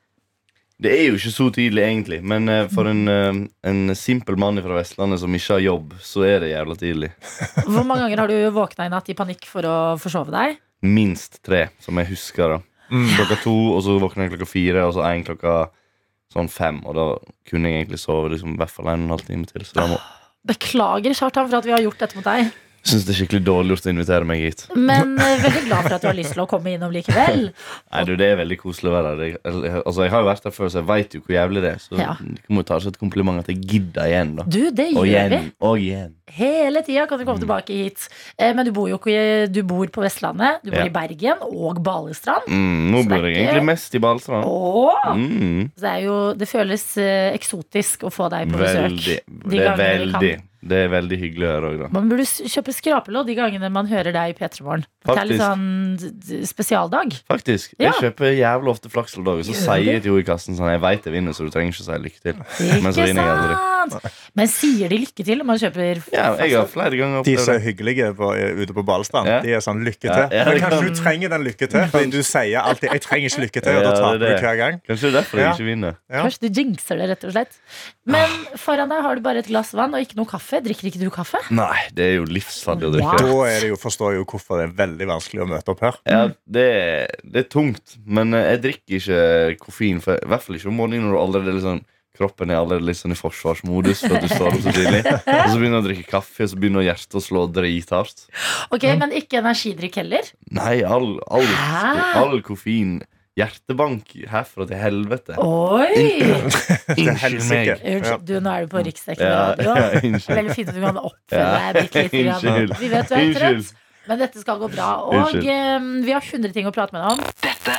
[0.81, 2.19] Det er jo ikke så tidlig, egentlig.
[2.25, 6.25] Men eh, for en, eh, en simpel mann fra Vestlandet som ikke har jobb, så
[6.25, 7.11] er det jævla tidlig.
[7.73, 10.57] Hvor mange ganger har du våkna i natt i panikk for å forsove deg?
[10.87, 12.57] Minst tre, som jeg husker.
[12.57, 15.59] da Klokka to, og så våkner jeg klokka fire, og så en klokka
[16.33, 16.81] sånn fem.
[16.89, 17.05] Og da
[17.51, 19.67] kunne jeg egentlig sove liksom, i hvert fall en og en halv time til.
[19.69, 20.01] Så da må
[20.49, 22.49] Beklager, Kjartan, for at vi har gjort dette mot deg.
[22.83, 24.63] Syns det er skikkelig dårlig gjort å invitere meg hit.
[24.75, 27.43] Men eh, veldig glad for at du har lyst til å komme innom likevel.
[27.93, 29.21] Nei, du, Det er veldig koselig å være her.
[29.27, 31.75] Jeg, altså, jeg har jo vært her før, så jeg veit jo hvor jævlig det
[31.75, 31.83] er.
[31.85, 32.15] Så Ja.
[32.25, 34.33] det må ta seg et kompliment at jeg gidder igjen.
[34.41, 35.53] da Du, det Og gjør igjen vi.
[35.61, 36.15] og igjen.
[36.31, 38.09] Hele tida kan du komme tilbake hit.
[38.39, 40.87] Eh, Men du bor jo ikke Du bor på Vestlandet, du bor Ja.
[40.87, 42.47] i Bergen og Balestrand.
[42.49, 44.45] Mm, nå bor jeg egentlig mest i Balestrand.
[44.49, 45.11] Åh!
[45.19, 48.87] Mm, Så det, jo, det føles eh, eksotisk å få deg på besøk.
[48.89, 49.19] veldig.
[49.27, 51.87] de Det er veldig Det er veldig hyggelig å høre òg, da.
[51.95, 54.85] Man burde kjøpe skrapelodd de gangene man hører deg i P3 Morgen.
[55.09, 57.15] Det er litt sånn spesialdag.
[57.31, 57.73] Faktisk.
[57.79, 57.91] Ja.
[57.91, 59.41] Jeg kjøper jævlig ofte flakslodd òg.
[59.47, 61.51] Så Gjør sier jeg til henne i kassen sånn Jeg veit jeg vinner, så du
[61.55, 62.43] trenger ikke å si lykke til.
[62.85, 64.11] Men så vinner jeg aldri.
[64.37, 67.55] Men sier de lykke til når man kjøper Ja, jeg har flere ganger De som
[67.55, 68.29] er hyggelige på,
[68.61, 69.41] ute på Balestrand, Ja.
[69.41, 70.27] de er sånn lykke til.
[70.37, 73.29] ja, Men kanskje kan- du trenger den lykke til, fordi du sier alltid 'jeg trenger
[73.31, 74.81] ikke lykke til', og da Ja, taper det er du hver gang.
[74.89, 75.53] Kanskje det er derfor jeg Ja.
[75.55, 75.97] ikke vinner.
[76.11, 76.23] Ja.
[76.25, 77.53] Kanskje du jinxer det, rett og slett.
[78.07, 80.50] Men foran deg har du bare et glass vann og ikke noe kaffe.
[80.65, 81.39] Drikker ikke du kaffe?
[81.55, 83.13] Nei, det er jo livsfarlig å drikke.
[83.13, 83.23] What?
[83.31, 85.85] Da er det jo, forstår jeg jo hvorfor det er veldig vanskelig å møte opp
[85.87, 86.01] her.
[86.11, 86.25] Ja,
[86.59, 90.03] det, er- det er tungt, men eh, jeg drikker ikke koffein.
[90.03, 91.83] For, I hvert fall ikke om morgenen når du allerede er sånn
[92.21, 94.99] Kroppen er allerede litt sånn i forsvarsmodus for at du står opp så tidlig.
[95.09, 98.27] Og så begynner du å drikke kaffe, og så begynner hjertet å slå drithardt.
[98.75, 100.29] Ok, Men ikke energidrikk heller?
[100.53, 101.49] Nei, all, all,
[102.21, 102.99] all koffein.
[103.41, 105.37] Hjertebank herfra til helvete.
[105.41, 106.07] Oi!
[107.01, 107.71] Unnskyld meg.
[107.81, 109.75] Unnskyld, du, nå er du på riksdekkende Ja, radio.
[109.75, 112.19] ja, veldig fint at du kan oppføre Ja, deg bitte litt.
[112.25, 112.75] unnskyld.
[112.81, 113.73] Vi vet du er trøtt,
[114.09, 114.89] men dette skal gå bra.
[115.13, 117.21] Og eh, vi har 100 ting å prate med deg om.
[117.45, 117.77] Dette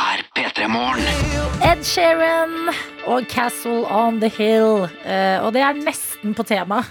[0.00, 1.26] er P3 Morgen.
[1.66, 2.70] Ed Sheeran
[3.10, 4.86] og Castle on the Hill.
[5.04, 6.82] Uh, og det er nesten på tema.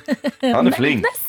[0.44, 1.06] Han er flink.
[1.08, 1.29] Nesten.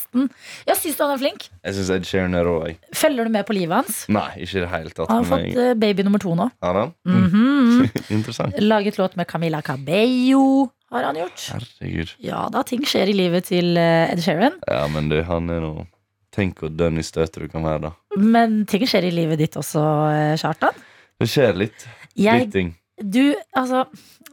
[0.67, 1.45] Ja, Syns han er flink?
[1.63, 2.55] Jeg synes Ed Sheeran er rå.
[2.67, 2.77] jeg.
[2.93, 4.01] Følger du med på livet hans?
[4.11, 5.07] Nei, ikke i det hele tatt.
[5.09, 6.49] Han har fått jeg- eh, baby nummer to nå.
[6.61, 6.93] Har han?
[7.07, 7.89] Mhm.
[8.17, 8.59] Interessant.
[8.59, 11.39] Laget låt med Camila Cabello, har han gjort.
[11.53, 12.11] Herregud.
[12.19, 14.59] Ja da, ting skjer i livet til eh, Ed Sheeran.
[14.67, 15.87] Ja, men du, han er nå
[16.31, 17.89] Tenk hvor dønn i støtet du kan være, da.
[18.15, 20.71] Men ting skjer i livet ditt også, eh, Kjartan.
[21.19, 21.87] Det skjer litt.
[22.15, 22.69] Jeg, Litt ting.
[23.03, 23.81] du, altså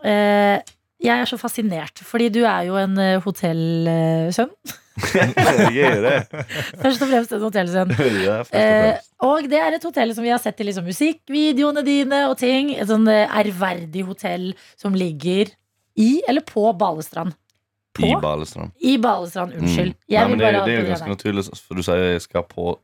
[0.04, 0.60] eh,
[1.02, 4.50] Jeg er så fascinert, fordi du er jo en eh, hotellsønn.
[5.88, 6.44] er det.
[6.82, 7.70] Først og fremst en hotell
[8.26, 11.82] Ja, og Eh, og det er et hotell som vi har sett i liksom musikkvideoene
[11.86, 12.70] dine og ting.
[12.76, 15.50] Et sånn eh, ærverdig hotell som ligger
[15.98, 17.34] i eller på Balestrand.
[17.98, 18.06] På?
[18.06, 18.74] I Balestrand.
[18.78, 19.96] I Balestrand, unnskyld.
[20.06, 20.14] Mm.
[20.14, 22.76] Nei, det, det er jo ganske naturlig, for du sier jeg skal på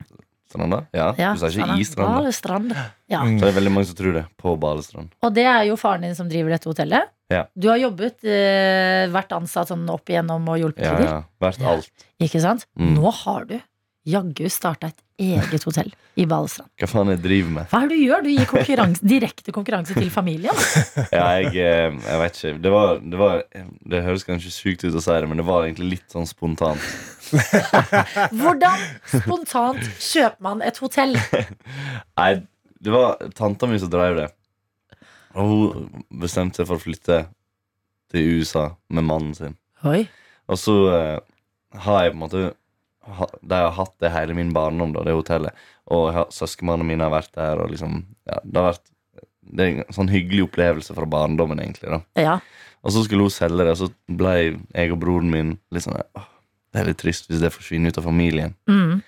[0.54, 0.78] stranda.
[0.94, 2.22] Ja, Ja, du sa ikke i stranda.
[2.22, 2.72] Balestrand.
[3.10, 3.20] Ja.
[3.26, 4.24] Så det er veldig mange som tror det.
[4.40, 5.10] På Balestrand.
[5.26, 7.10] Og det er jo faren din som driver dette hotellet.
[7.32, 7.44] Ja.
[7.58, 11.06] Du har jobbet, eh, vært ansatt sånn opp igjennom og hjulpet til.
[11.08, 11.20] ja.
[11.42, 11.74] Vært Ja.
[11.76, 11.90] alt.
[12.20, 12.66] Ikke sant?
[12.78, 12.94] Mm.
[13.00, 13.58] Nå har du
[14.06, 16.70] jaggu starta et eget hotell i Balestrand.
[16.80, 17.68] Hva faen jeg driver med?
[17.70, 18.24] Hva er det du gjør?
[18.24, 20.62] Du gir konkurranse, direkte konkurranse til familien.
[21.14, 22.52] Ja, jeg, eh, jeg vet ikke.
[22.64, 23.42] Det, var, det, var,
[23.92, 26.82] det høres kanskje sykt ut å si det, men det var egentlig litt sånn spontant.
[28.40, 31.14] Hvordan spontant kjøper man et hotell?
[32.20, 32.30] Nei,
[32.84, 34.28] det var tanta mi som drev det.
[35.34, 37.22] Og hun bestemte seg for å flytte
[38.14, 39.56] til USA med mannen sin.
[39.86, 40.04] Oi.
[40.50, 41.16] Og så uh,
[41.86, 42.44] har jeg på en måte
[43.42, 45.52] De har hatt det hele min barndom, da, det hotellet.
[45.92, 47.60] Og søskenbarna mine har vært der.
[47.60, 48.90] Og liksom, ja, det har vært
[49.54, 51.60] Det er en sånn hyggelig opplevelse fra barndommen.
[51.60, 52.38] egentlig da Ja.
[52.84, 54.32] Og så skulle hun selge det, og så ble
[54.74, 56.26] jeg og broren min litt sånn «Åh,
[56.72, 58.54] Det er litt trist hvis det forsvinner ut av familien.
[58.68, 59.02] Mm.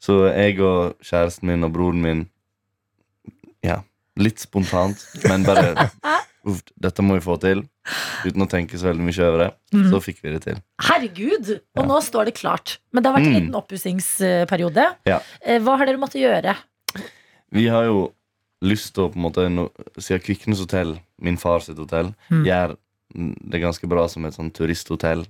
[0.00, 2.24] Så jeg og kjæresten min og broren min
[3.64, 3.78] Ja,
[4.20, 5.88] litt spontant, men bare
[6.80, 7.62] dette må vi få til.
[8.24, 9.48] Uten å tenke så veldig mye over det.
[9.74, 9.86] Mm.
[9.92, 10.60] Så fikk vi det til.
[10.82, 11.50] Herregud!
[11.78, 12.78] Og nå står det klart.
[12.92, 13.40] Men det har vært en Mm.
[13.40, 14.86] liten oppussingsperiode.
[15.06, 15.20] Ja.
[15.42, 16.56] Eh, Hva har dere måttet gjøre?
[17.52, 18.12] Vi har jo
[18.62, 19.68] lyst til å på en måte no,
[19.98, 22.44] Siden Kviknes hotell, min far sitt hotell, Mm.
[22.44, 22.76] gjør
[23.50, 25.26] det ganske bra som et sånn turisthotell.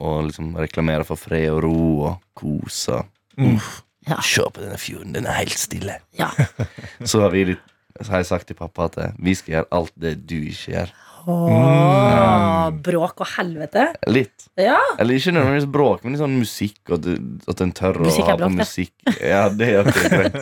[0.00, 3.04] Og liksom reklamerer for fred og ro og kose.
[3.38, 3.58] Mm.
[4.06, 4.16] Ja.
[4.20, 6.00] Se på denne fjorden, den er helt stille.
[6.18, 6.30] Ja.
[7.04, 7.60] Så har, vi litt,
[8.00, 10.72] så har jeg sagt til pappa at eh, vi skal gjøre alt det du ikke
[10.76, 10.92] gjør.
[11.22, 13.84] Åh, bråk og helvete.
[14.10, 14.46] Litt.
[14.58, 14.78] Ja.
[14.98, 16.80] Eller ikke nødvendigvis bråk, men litt sånn musikk.
[16.88, 18.94] Og at, du- at en tør Musikk å ha på musikk.
[19.22, 20.40] Ja, det er greit.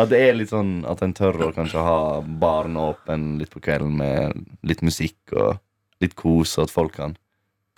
[0.00, 1.98] At det er litt sånn at en tør å kanskje ha
[2.42, 5.58] baren åpen litt på kvelden med litt musikk og
[6.00, 7.16] litt kos, og at folk kan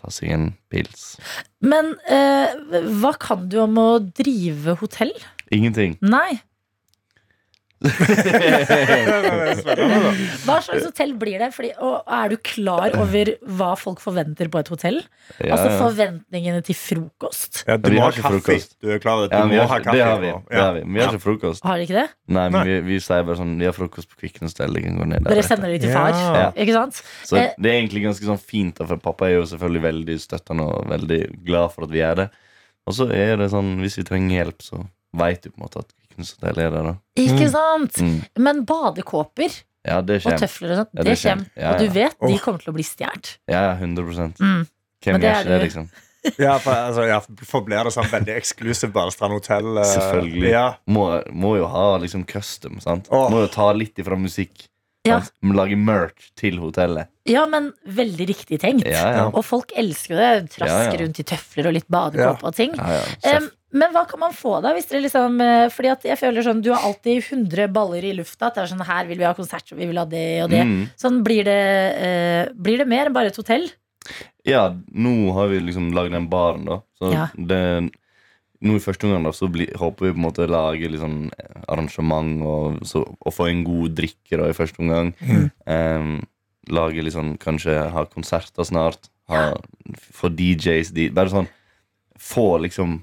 [0.02, 1.16] ta seg en pils.
[1.64, 2.52] Men eh,
[3.00, 5.12] hva kan du om å drive hotell?
[5.52, 5.96] Ingenting.
[6.04, 6.40] Nei.
[10.46, 11.48] Hva slags hotell blir det?
[11.54, 14.98] Fordi, og er du klar over hva folk forventer på et hotell?
[15.42, 17.62] Ja, Altså forventningene til frokost.
[17.68, 18.40] Ja, du må har ha ikke kaffe.
[18.42, 18.70] frokost.
[18.82, 19.32] Du er klar over det?
[19.32, 19.96] Du ja, må har, ha kaffe.
[19.96, 20.30] det har vi.
[20.52, 20.82] Det har vi.
[20.86, 21.60] Vi har ikke frokost.
[21.66, 22.06] Har de ikke det?
[22.32, 22.64] Nei, men Nei.
[22.68, 24.68] vi, vi sier bare sånn Vi har frokost på Kvikkenes der.
[24.72, 26.12] Dere sender det til far.
[26.16, 26.48] Ja.
[26.56, 26.94] Ikke sant?
[27.28, 27.50] Så Eh.
[27.58, 31.20] det er egentlig ganske sånn fint, for pappa er jo selvfølgelig veldig støttende og veldig
[31.46, 32.28] glad for at vi gjør det.
[32.86, 34.82] Og så er det sånn, hvis vi trenger hjelp, så
[35.14, 36.70] veit du på en måte at Kviknes er der.
[36.70, 37.98] da Ikke sant?
[37.98, 38.20] mm.
[38.38, 41.46] Men badekåper Ja, det og tøfler og sånt, Ja, det det kommer.
[41.56, 43.36] Ja, Og du vet de kommer til å bli stjålet.
[43.50, 44.66] Ja, ja, 100 Mm.
[45.02, 45.88] Hvem gjør ikke det, liksom?
[46.38, 47.16] Ja, for, altså, ja,
[47.48, 49.72] for blir det sånn veldig eksklusivt Balestrand hotell?
[49.78, 50.50] eh, Selvfølgelig.
[50.52, 50.68] Ja.
[50.86, 52.78] Må, må jo ha liksom custom.
[52.80, 53.08] sant?
[53.10, 53.26] Oh.
[53.32, 54.68] Må jo ta litt ifra musikk.
[55.04, 55.16] Ja.
[55.42, 57.08] Lage merch til hotellet.
[57.26, 58.86] Ja, men veldig riktig tenkt.
[58.86, 59.24] Ja, ja.
[59.34, 60.50] Og folk elsker jo det.
[60.54, 61.00] Trask Ja, ja.
[61.02, 62.70] rundt i tøfler og litt badekåpe og ting.
[62.78, 63.32] ja, ja.
[63.40, 64.72] Em, men hva kan man få da?
[64.76, 68.12] Hvis dere liksom, eh, fordi at jeg føler sånn, Du har alltid 100 baller i
[68.16, 68.46] lufta.
[68.50, 70.50] At det er sånn, Her vil vi ha konsert, og vi vil ha det og
[70.50, 70.62] det.
[70.68, 70.90] Mm.
[71.00, 71.60] Sånn Blir det,
[72.02, 73.70] eh, blir det mer enn bare et hotell?
[74.44, 76.80] Ja, nå har vi liksom lagd den baren, da.
[77.00, 77.26] Så Ja.
[77.36, 77.90] det,
[78.62, 81.00] nå i første omgang da, så bli, håper vi på en måte å lage litt
[81.00, 81.30] sånn
[81.68, 85.14] arrangement og, så, og få en god drikke da i første omgang.
[85.66, 86.20] Em,
[86.68, 89.08] lage litt sånn, kanskje ha konserter snart.
[89.28, 89.54] Ha,
[90.12, 91.14] få DJs dit.
[91.14, 91.48] Bare sånn
[92.18, 93.00] få liksom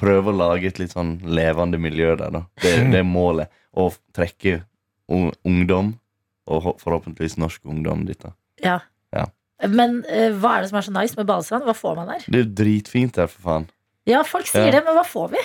[0.00, 2.40] Prøve å lage et litt sånn levende miljø der, da.
[2.62, 3.50] Det, det er målet.
[3.76, 4.62] Å trekke
[5.12, 5.92] ungdom,
[6.50, 8.18] og forhåpentligvis norsk ungdom dit.
[8.22, 8.78] da Ja.
[9.14, 9.26] Ja.
[9.68, 11.64] Men uh, hva er det som er så nice med Balestrand?
[11.68, 12.24] Hva får man der?
[12.26, 13.66] Det er jo dritfint der, for faen.
[14.08, 14.72] Ja, folk sier Ja.
[14.78, 15.42] det, men hva får vi?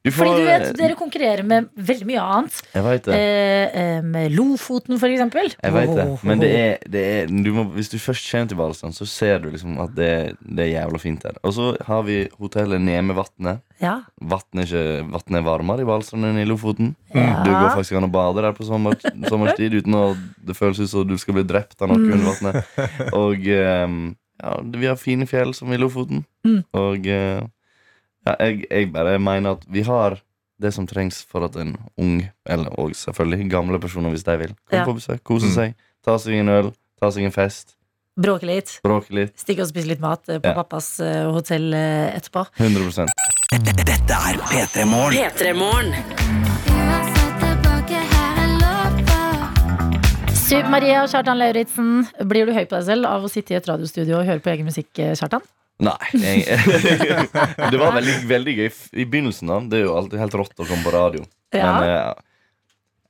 [0.00, 2.60] Du Fordi du vet, Dere konkurrerer med veldig mye annet.
[2.72, 3.16] Jeg vet det.
[3.20, 5.50] Eh, eh, med Lofoten, for eksempel.
[5.52, 6.06] Jeg vet det.
[6.24, 9.42] Men det er, det er du må, hvis du først kommer til Balestrand, så ser
[9.44, 11.36] du liksom at det, det er jævla fint der.
[11.44, 13.60] Og så har vi hotellet Nemevatnet.
[13.84, 13.98] Ja.
[14.16, 16.94] Vannet er, er varmere i Balestrand enn i Lofoten.
[17.12, 17.44] Ja.
[17.44, 18.96] Du går faktisk an å bade der på sommer,
[19.28, 22.74] sommerstid uten at det føles ut som du skal bli drept av noe under vannet.
[23.20, 23.86] Og eh,
[24.40, 26.24] ja, vi har fine fjell som i Lofoten.
[26.48, 26.62] Mm.
[26.88, 27.44] Og eh,
[28.26, 30.20] ja, jeg, jeg bare mener at vi har
[30.60, 34.54] det som trengs for at en ung, eller og selvfølgelig gamle personer hvis de vil,
[34.68, 34.84] kan Ja.
[34.84, 35.54] på besøk, kose Mm.
[35.54, 37.76] seg, ta seg en øl, ta seg en fest,
[38.20, 38.80] Bråke litt.
[38.84, 39.38] bråke litt.
[39.38, 40.54] Stikke og spise litt mat eh, på Ja.
[40.54, 42.44] pappas uh, hotell uh, etterpå.
[42.58, 43.06] 100
[43.50, 45.94] Dette er P3 Morgen.
[50.50, 51.90] Super Maria og Kjartan Lauritzen,
[52.26, 54.50] blir du høy på deg selv av å sitte i et radiostudio og høre på
[54.50, 55.40] egen musikk, Kjartan?
[55.80, 55.96] Nei.
[56.12, 56.60] Jeg,
[57.72, 58.70] det var veldig, veldig gøy
[59.00, 59.48] i begynnelsen.
[59.48, 61.24] da Det er jo alltid helt rått å komme på radio.
[61.56, 61.70] Ja.
[61.80, 62.26] Men eh,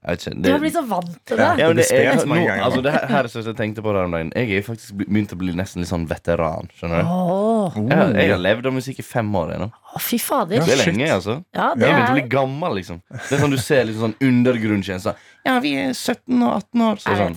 [0.00, 1.46] jeg vet ikke Du har blitt så vant til det.
[1.60, 1.66] Ja.
[1.68, 4.06] det Det er, nå, altså, det her, her er sånn jeg tenkte på det her
[4.08, 4.30] om dagen.
[4.38, 6.70] Jeg er faktisk begynt å bli nesten litt sånn veteran.
[6.78, 7.10] Skjønner du?
[7.12, 7.76] Oh.
[7.76, 9.68] Jeg, har- jeg har levd av musikk i fem år ennå.
[9.92, 10.64] Oh, fy fader.
[10.64, 11.36] Det er lenge, altså.
[11.52, 13.02] Ja, Jeg er har begynt å bli gammel, liksom.
[13.12, 15.20] Det er sånn Du ser litt sånn undergrunnstjenester.
[15.44, 17.02] Ja, vi er 17 og 18 år.
[17.04, 17.36] Så Jeg sånn.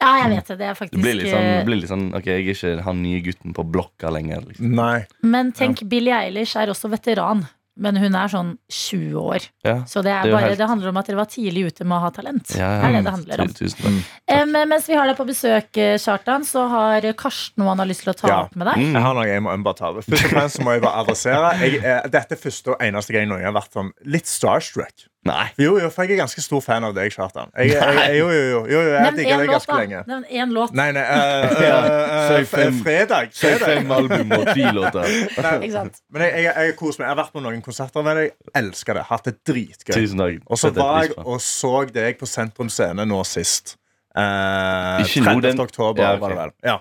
[0.00, 0.06] Det.
[0.06, 0.58] Ja, jeg vet det.
[0.58, 2.82] Det er Det faktisk blir litt sånn, eh, blir litt sånn Ok, jeg er ikke
[2.84, 4.40] han nye gutten på blokka lenger.
[4.48, 4.70] Liksom.
[4.74, 5.06] Nei.
[5.22, 7.46] Men tenk, Billie Eilish er også veteran.
[7.76, 9.48] Men hun er sånn 20 år.
[9.64, 9.80] Ja.
[9.82, 11.82] Så det, er Det er bare, helt- det handler om at dere var tidlig ute
[11.84, 12.52] med å ha talent.
[12.54, 13.48] Ja, Det er det det handler om.
[13.48, 14.04] Tusen takk.
[14.28, 17.78] Eh, men mens vi har deg på besøk, eh, Kjartan, så har Karsten noe han
[17.82, 18.42] har lyst til å ta Ja.
[18.44, 18.76] opp med deg.
[18.76, 18.92] Mm.
[18.94, 20.04] Jeg har noe jeg må, jeg bare ta opp.
[20.04, 23.26] Først og fremst må jeg bare adressere jeg, eh, Dette er første og eneste gang
[23.28, 25.08] noen har vært sånn litt starstruck.
[25.24, 25.44] Nei.
[25.56, 27.48] Jo, jo, for jeg er ganske stor fan av deg, Kjartan.
[27.56, 30.00] Jeg, jeg, jeg, jo, jo, jo, jo, jo, jeg digger deg ganske lenge.
[30.10, 30.74] Nevn én låt.
[30.76, 33.32] Nei, nei uh, uh, uh, eh, Fredag.
[33.62, 35.08] Fem album og ti låter.
[35.40, 37.06] Men jeg, jeg, jeg, koser meg.
[37.06, 38.34] jeg har vært på noen konserter med deg.
[38.60, 39.06] Elsker det.
[39.08, 39.94] Hatt det dritgøy.
[39.96, 40.42] Tusen takk.
[40.44, 43.78] Og så var jeg og så deg på Sentrum Scene nå sist.
[44.14, 45.40] Uh, 30.
[45.42, 46.20] den- oktober, Ja, okay.
[46.20, 46.52] var det vel.
[46.68, 46.76] Ja.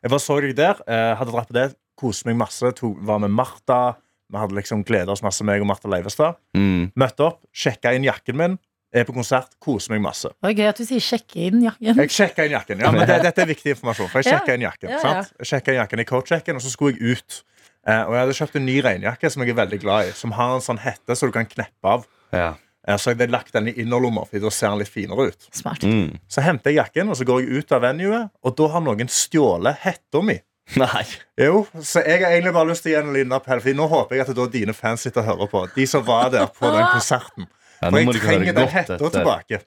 [0.00, 0.78] Jeg bare så deg der.
[0.86, 1.66] eh, hadde dratt på det.
[1.98, 2.70] Koste meg masse.
[2.78, 3.96] To, var med Martha.
[4.30, 6.36] Vi hadde liksom gleda oss masse, meg og Martha Leivestad.
[6.56, 6.92] Mm.
[6.96, 8.58] Møtte opp, sjekka inn jakken min.
[8.92, 10.26] er på konsert, koser meg masse.
[10.34, 11.94] Det var gøy at du sier 'sjekke inn jakken'.
[11.96, 12.80] Jeg sjekka inn jakken.
[12.80, 14.08] Ja, men det, Dette er viktig informasjon.
[14.10, 14.38] For jeg Ja.
[14.40, 14.98] sjekka inn jakken Ja, ja.
[15.22, 15.32] sant?
[15.38, 17.42] Jeg sjekket inn jakken i coat-sjekken, og så skulle jeg ut.
[17.86, 20.10] Eh, og jeg hadde kjøpt en ny regnjakke som jeg er veldig glad i.
[20.12, 22.04] Som har en sånn hette så du kan kneppe av.
[22.32, 22.54] Ja.
[22.88, 25.46] Eh, så jeg hadde lagt den i innerlomma, for da ser den litt finere ut.
[25.52, 25.80] Smart.
[25.86, 26.18] Mm.
[26.28, 29.06] Så henter jeg jakken, og så går jeg ut av venuet, og da har noen
[29.08, 30.40] stjålet hetta mi.
[30.78, 31.02] Nei.
[31.40, 33.62] Jo, så jeg har egentlig bare lyst til å gi en liten appell.
[33.64, 35.64] For nå håper jeg at det er da dine fans sitter og hører på.
[35.74, 37.48] De som var der på den konserten.
[37.80, 39.62] Ja, For jeg trenger den godt hetta tilbake.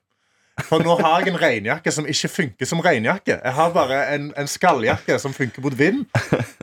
[0.68, 3.40] For nå har jeg en regnjakke som ikke funker som regnjakke.
[3.40, 6.04] Jeg har bare en, en skalljakke som funker mot vind.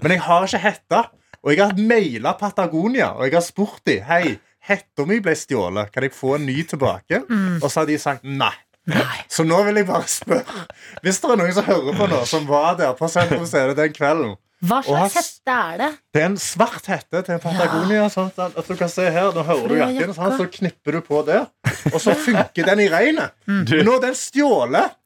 [0.03, 1.03] Men jeg har ikke hetta.
[1.43, 4.35] Og jeg har maila Patagonia og jeg har spurt dem Hei,
[4.69, 5.91] hetta mi ble stjålet.
[5.93, 7.23] Kan jeg få en ny tilbake?
[7.61, 8.53] Og så har de sagt nei.
[9.29, 10.65] Så nå vil jeg bare spørre
[11.05, 13.93] Hvis det er noen som hører på nå, som var der på Sentrum Scene den
[13.97, 14.37] kvelden
[14.67, 15.91] Hva slags hette er det?
[16.15, 18.09] det er en svart hette til en Patagonia.
[18.13, 21.01] Sånn at, du kan se her, Nå hører du Ja, jakken, sånn, så knipper du
[21.07, 21.47] på der.
[21.95, 23.33] Og så funker den i regnet.
[23.49, 23.63] Mm.
[23.71, 24.99] Men nå er den stjålet.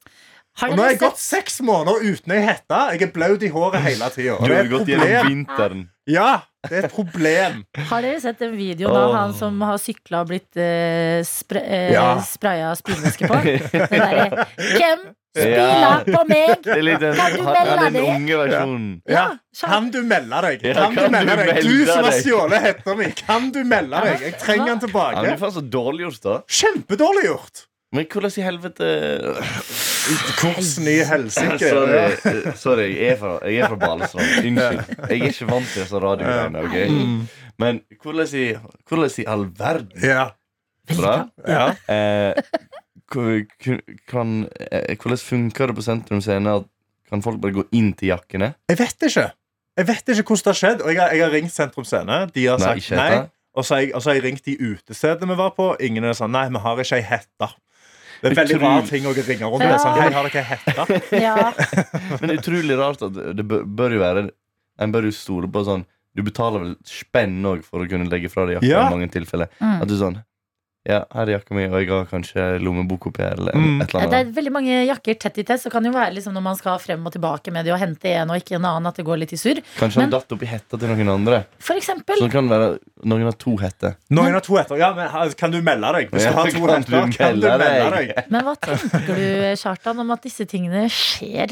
[0.59, 2.81] Har Og nå har jeg gått seks måneder uten ei hette.
[2.95, 4.35] Jeg er blaut i håret hele tida.
[4.39, 5.81] Du har gått gjennom vinteren.
[6.07, 6.29] Ja,
[6.69, 7.61] det er et problem.
[7.89, 11.91] har dere sett den videoen av han som har sykla og blitt eh, spra eh,
[11.93, 12.07] Ja.
[12.25, 13.41] spraya spylevæske på?
[13.45, 14.45] Den derre
[14.77, 15.05] Hvem
[15.35, 15.89] spyla Ja.
[16.07, 16.61] på meg?
[16.63, 18.03] Det er litt den, Kan du han- melde ja, den det?
[18.15, 19.01] unge versjonen.
[19.11, 19.25] Ja.
[19.65, 20.63] Kan du melde deg?
[20.63, 21.61] Ja, Kan du kan melde du deg?
[21.65, 22.21] Du som har deg?
[22.23, 24.21] stjålet hetta mi, kan du melde deg?
[24.29, 25.21] Jeg trenger den Ja, tilbake.
[25.25, 26.35] det er faen så dårlig gjort, da.
[26.47, 27.65] Kjempedårlig gjort.
[27.95, 28.87] Men hvordan i helvete
[30.39, 31.59] Hvordan i helsike.
[31.59, 34.31] Sorry, eh, sorry jeg, er fra, jeg er fra Balestrand.
[34.49, 34.81] Unnskyld.
[35.09, 36.63] Jeg er ikke vant til disse radiogreiene.
[36.67, 36.87] Okay?
[37.61, 38.45] Men hvordan i,
[38.89, 40.25] hvordan i all verden Ja.
[40.85, 41.15] Bra.
[41.49, 41.71] ja.
[41.89, 42.35] eh,
[44.07, 46.51] kan, eh, Hvordan funker det på Sentrum Scene?
[46.59, 46.67] at
[47.09, 48.53] Kan folk bare gå inn til jakkene?
[48.69, 49.25] Jeg vet ikke.
[49.77, 50.81] Jeg vet ikke hvordan det har skjedd.
[50.81, 52.19] Og jeg har, jeg har ringt Sentrum Scene.
[52.35, 53.25] De har Nei, sagt nei.
[53.55, 55.71] Og så har jeg, jeg ringt de utestedene vi var på.
[55.79, 57.49] Ingen er sånn Nei, vi har ikke ei hette.
[58.25, 59.75] Det er veldig rar ting å ringe rundt med.
[59.81, 60.85] Sånn, Hei, har dere hetta?
[61.27, 61.35] Ja.
[62.19, 64.23] Men det utrolig rart at det bør, bør jo være
[64.81, 65.85] En bør jo stole på sånn
[66.17, 68.85] Du betaler vel spenn òg for å kunne legge fra deg jakka Ja.
[68.89, 69.51] i mange tilfeller.
[69.61, 69.77] Mm.
[69.83, 70.17] At du sånn
[70.85, 73.81] Ja, her er jakka mi, og jeg har kanskje lommebok oppi her, eller Mm.
[73.81, 74.11] et eller annet.
[74.11, 76.43] Det er veldig mange jakker tett i tett, så kan det jo være liksom når
[76.45, 78.95] man skal frem og tilbake med det og hente en og ikke en annen, at
[79.01, 79.63] det går litt i surr.
[79.79, 81.45] Kanskje Men- han datt oppi hetta til noen andre.
[81.57, 82.15] For eksempel.
[82.21, 83.95] Så det kan være noen har to hetter.
[84.11, 84.77] Noen har to hetter.
[84.77, 86.11] Ja, men kan du melde deg?
[86.11, 88.23] Hvis Ja, du har to kan hetter, du kan du melde deg?
[88.29, 91.49] Men hva tenker du, Kjartan, om at disse tingene skjer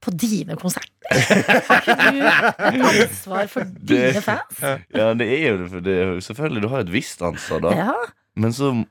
[0.00, 0.86] på dine konserter?
[1.10, 4.62] Har ikke du et ansvar for dine fans?
[4.94, 7.60] Ja, det er jo det, for det er jo selvfølgelig Du har et visst ansvar,
[7.66, 7.74] da.
[7.74, 7.94] Ja.
[8.36, 8.84] Men så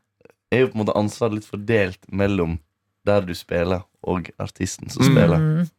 [0.51, 2.57] er jo på en måte ansvaret litt fordelt mellom
[3.05, 5.11] der du spiller, og artisten som Mm.
[5.11, 5.37] spiller.
[5.37, 5.69] Mm.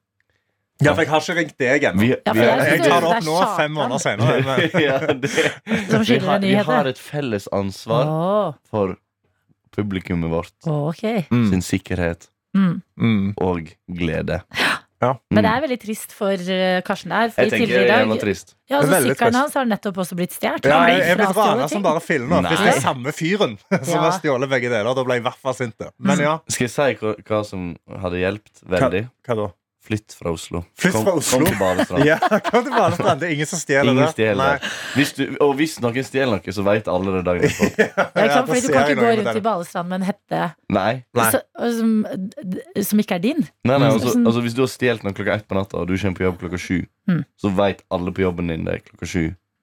[0.82, 2.02] Ja, for jeg har ikke ringt deg ennå.
[2.08, 4.42] Ja, jeg Jeg tar det opp nå, fem måneder senere.
[4.46, 5.30] Men ja, det,
[6.08, 8.96] vi, har, vi har et felles ansvar for
[9.76, 10.54] publikummet vårt.
[11.30, 11.50] Mm.
[11.50, 12.82] sin sikkerhet Mm.
[12.98, 13.34] Mm.
[13.38, 14.40] og glede.
[15.00, 17.30] Men det er veldig trist for eh, Karsten der.
[17.32, 18.54] For Jeg tenker er i jævla dag trist.
[18.68, 19.40] ja, altså, Det er veldig Sykkelen trist.
[19.40, 20.66] hans har nettopp også blitt stjålet.
[20.68, 22.28] Ja, jeg, blir jeg ble rana som bare fillen.
[22.28, 22.40] nå.
[22.50, 24.02] Hvis det er samme fyren som Ja.
[24.04, 25.86] har stjålet begge deler, da ble jeg i hvert fall sint.
[25.98, 29.02] Men ja, Skal jeg si hva, hva som hadde hjulpet veldig?
[29.26, 29.48] hva da?
[29.80, 30.60] Flytt fra Oslo.
[30.78, 31.38] Flytt Kom- fra Oslo?
[31.38, 32.04] Kom til Balestrand.
[32.10, 32.16] Ja,
[32.50, 33.20] kom til Balestrand.
[33.22, 34.10] Det er ingen som stjeler Ingen det.
[34.12, 34.58] stjeler.
[34.60, 34.70] Nei.
[34.94, 37.88] Hvis du, og hvis noen stjeler noe, så vet alle det dagen etterpå.
[38.20, 38.42] Ja, Ja?
[38.44, 39.42] Fordi du kan ikke gå rundt i det.
[39.46, 40.42] Balestrand med en hette
[40.76, 40.92] Nei.
[41.16, 41.28] Nei.
[41.32, 41.40] så,
[41.80, 41.94] som,
[42.90, 43.40] som ikke er din.
[43.64, 43.96] Nei, nei Mm.
[43.96, 46.26] altså, altså Hvis du har stjålet noe klokka ett på natta, og du kommer på
[46.28, 47.24] jobb klokka sju, Mm.
[47.40, 49.22] så vet alle på jobben din det klokka sju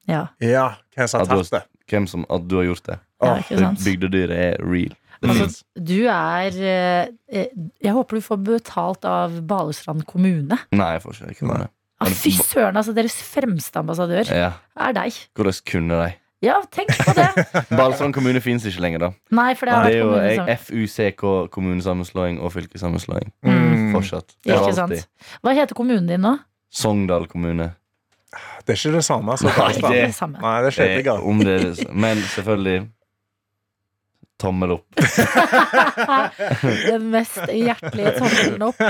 [0.09, 0.65] Ja, Ja,
[0.97, 1.61] hvem som har tatt det?
[1.87, 2.97] hvem som, at du har gjort det.
[3.21, 3.83] ja Åh, ikke sant?
[3.85, 4.95] Bygdedyret er real.
[5.21, 7.47] Det Altså, du er eh, eh,
[7.83, 10.59] Jeg håper du får betalt av Balestrand kommune.
[10.71, 11.49] Nei, jeg får ikke.
[11.49, 11.69] Det.
[11.97, 15.15] Ah, fy søren, altså deres fremste ambassadør Ja, er deg.
[15.37, 16.11] Hvordan kunne de?
[16.45, 17.31] Ja, tenk på det.
[17.79, 19.09] Balestrand kommune fins ikke lenger, da.
[19.33, 21.23] Nei, for det har Det er jo FUCK,
[21.55, 23.33] kommunesammenslåing og fylkessammenslåing.
[23.41, 23.89] Mm.
[23.95, 24.35] Fortsatt.
[24.45, 25.01] Det Ikke alltid.
[25.01, 25.41] sant.
[25.41, 26.35] Hva heter kommunen din nå?
[26.69, 27.71] Sogndal kommune.
[28.67, 30.37] Det er ikke det samme Nei, det samme.
[30.43, 32.89] Nei, det er ikke om det er det- Men selvfølgelig
[34.37, 34.87] tommel opp.
[36.87, 38.81] Den mest hjertelige tommelen opp.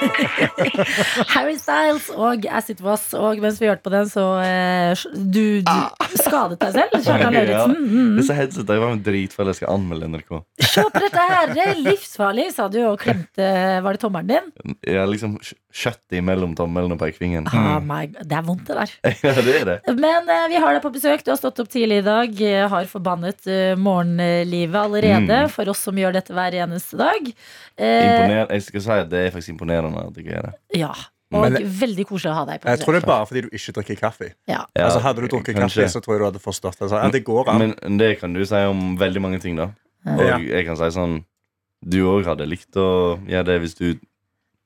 [1.34, 3.08] Harry Styles og Acid Was.
[3.18, 6.96] Og mens vi hørte på den, så eh, du, du skadet deg selv.
[7.04, 7.44] Kjartan Ja.
[7.44, 7.76] Lauritzen.
[7.90, 8.12] Mm.
[8.20, 9.50] Disse headsetene var med dritfeil.
[9.52, 10.32] Jeg skal anmelde NRK.
[10.70, 13.46] Se på dette her, det er livsfarlig, sa du og klemte
[13.84, 14.76] Var det tommelen din?
[14.86, 15.36] Jeg liksom
[15.70, 17.46] kjøttet mellom tommelen og pekefingeren.
[17.54, 18.94] Ah, my, det er vondt, det der.
[19.30, 19.76] Ja, det er det.
[20.00, 21.22] Men eh, vi har deg på besøk.
[21.26, 22.40] Du har stått opp tidlig i dag.
[22.42, 25.42] eh, har forbannet eh, morgenlivet allerede.
[25.46, 25.52] Mm.
[25.54, 27.30] For oss som gjør dette hver eneste dag.
[27.80, 30.54] Eh, Imponer jeg skal si at det er faktisk imponerende at jeg er det.
[30.74, 30.92] ja.
[31.32, 33.48] Og Men- veldig koselig å ha deg på Jeg tror det er bare fordi du
[33.54, 34.32] ikke drikker kaffe.
[34.48, 34.64] Ja.
[34.74, 35.84] Ja, altså Hadde du drukket kanskje.
[35.84, 36.88] kaffe, så tror jeg du hadde forstått det.
[36.90, 37.58] Så, ja, det går an.
[37.82, 39.68] Men det kan du si om veldig mange ting, da.
[40.06, 40.38] Og Ja.
[40.38, 41.24] jeg kan si sånn
[41.88, 43.94] Du òg hadde likt å gjøre det hvis du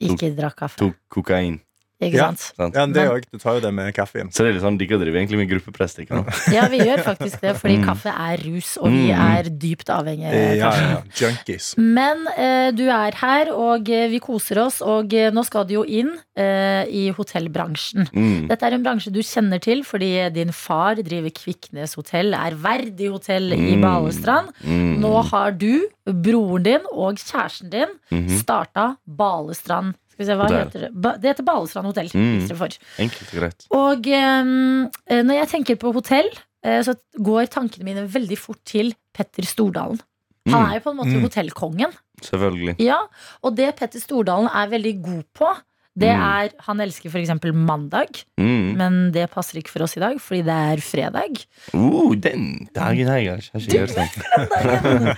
[0.01, 0.77] Ikke drakk kaffe.
[0.79, 1.61] tok kokain.
[2.05, 2.27] Ikke Ja.
[2.29, 2.41] sant?
[2.57, 2.75] Sant?
[2.75, 3.23] Ja, men det Men- òg.
[3.33, 4.29] Du tar jo det med kaffen.
[4.31, 5.99] Så det er litt sånn, Dere driver egentlig med gruppepress.
[5.99, 6.53] ikke sant?
[6.53, 7.85] Ja, vi gjør faktisk det, fordi Mm.
[7.85, 9.39] kaffe er rus, og vi Mm.
[9.39, 10.33] er dypt avhengige.
[10.59, 11.03] Ja, ja, ja.
[11.15, 11.75] Junkies.
[11.79, 15.75] Men eh, du er her, og eh, vi koser oss, og eh, nå skal du
[15.75, 18.09] jo inn eh, i hotellbransjen.
[18.13, 18.49] Mm.
[18.49, 23.09] Dette er en bransje du kjenner til fordi din far driver Kviknes hotell, er verdig
[23.11, 23.81] hotell i Mm.
[23.83, 24.49] Balestrand.
[24.65, 24.99] Mm.
[25.01, 28.29] Nå har du, broren din og kjæresten din Mhm.
[28.43, 29.95] starta Balestrand.
[30.15, 30.91] Skal vi se, hva heter det?
[30.95, 32.09] Ba det heter Balestrand hotell.
[32.15, 32.47] Mm.
[33.03, 33.67] Enkelt og greit.
[33.75, 36.31] Og eh, når jeg tenker på hotell,
[36.65, 39.99] eh, så går tankene mine veldig fort til Petter Stordalen.
[40.47, 40.71] Han Mm.
[40.71, 41.23] er jo på en måte Mm.
[41.25, 41.93] hotellkongen.
[42.23, 42.77] Selvfølgelig.
[42.79, 42.99] Ja,
[43.43, 45.49] og det Petter Stordalen er veldig god på,
[45.97, 46.21] det Mm.
[46.23, 47.31] er Han elsker f.eks.
[47.55, 48.77] mandag, Mm.
[48.77, 51.45] men det passer ikke for oss i dag, fordi det er fredag.
[51.73, 55.17] Uh, den dagen her, jeg har ikke hørt den.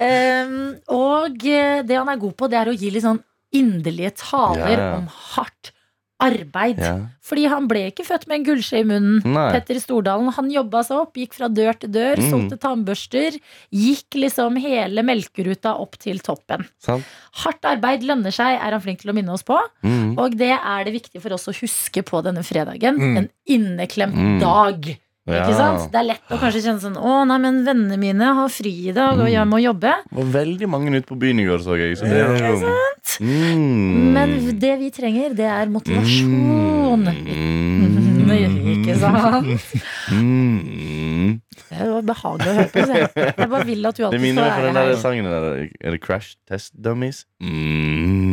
[0.00, 3.20] Um, og eh, det han er god på, det er å gi litt sånn
[3.52, 4.96] inderlige taler Ja.
[4.98, 5.72] om hardt
[6.20, 6.76] arbeid.
[6.78, 6.98] Ja.
[7.24, 9.22] Fordi han ble ikke født med en gullskje i munnen.
[9.24, 9.52] Nei.
[9.54, 12.28] Petter Stordalen han jobba seg opp, gikk fra dør til dør, Mm.
[12.30, 13.38] solgte tannbørster.
[13.72, 16.66] Gikk liksom hele melkeruta opp til toppen.
[16.78, 17.04] Sant?
[17.40, 19.58] Hardt arbeid lønner seg, er han flink til å minne oss på.
[19.82, 20.18] Mm.
[20.18, 22.98] Og det er det viktig for oss å huske på denne fredagen.
[23.00, 23.16] Mm.
[23.16, 24.40] En inneklemt Mm.
[24.40, 24.98] dag.
[25.30, 25.44] Ja.
[25.44, 25.86] Ikke sant?
[25.92, 28.94] Det er lett å kanskje kjenne sånn Å, nei, men vennene mine har fri i
[28.96, 29.94] dag, og jeg må jobbe.
[30.08, 31.98] Det var veldig mange ute på byen i går, så jeg.
[32.00, 32.72] Så det er jo
[33.24, 34.10] mm.
[34.16, 37.06] Men det vi trenger, det er motivasjon.
[37.10, 38.08] Mm.
[38.70, 39.46] Ikke sant?
[40.14, 41.40] Mm.
[41.70, 42.84] Det var behagelig å høre på.
[42.90, 45.48] Jeg, jeg bare vil at du Det minner meg på den der sangen der.
[45.80, 47.24] Er det Crash Test Dummies?
[47.42, 48.29] Mm.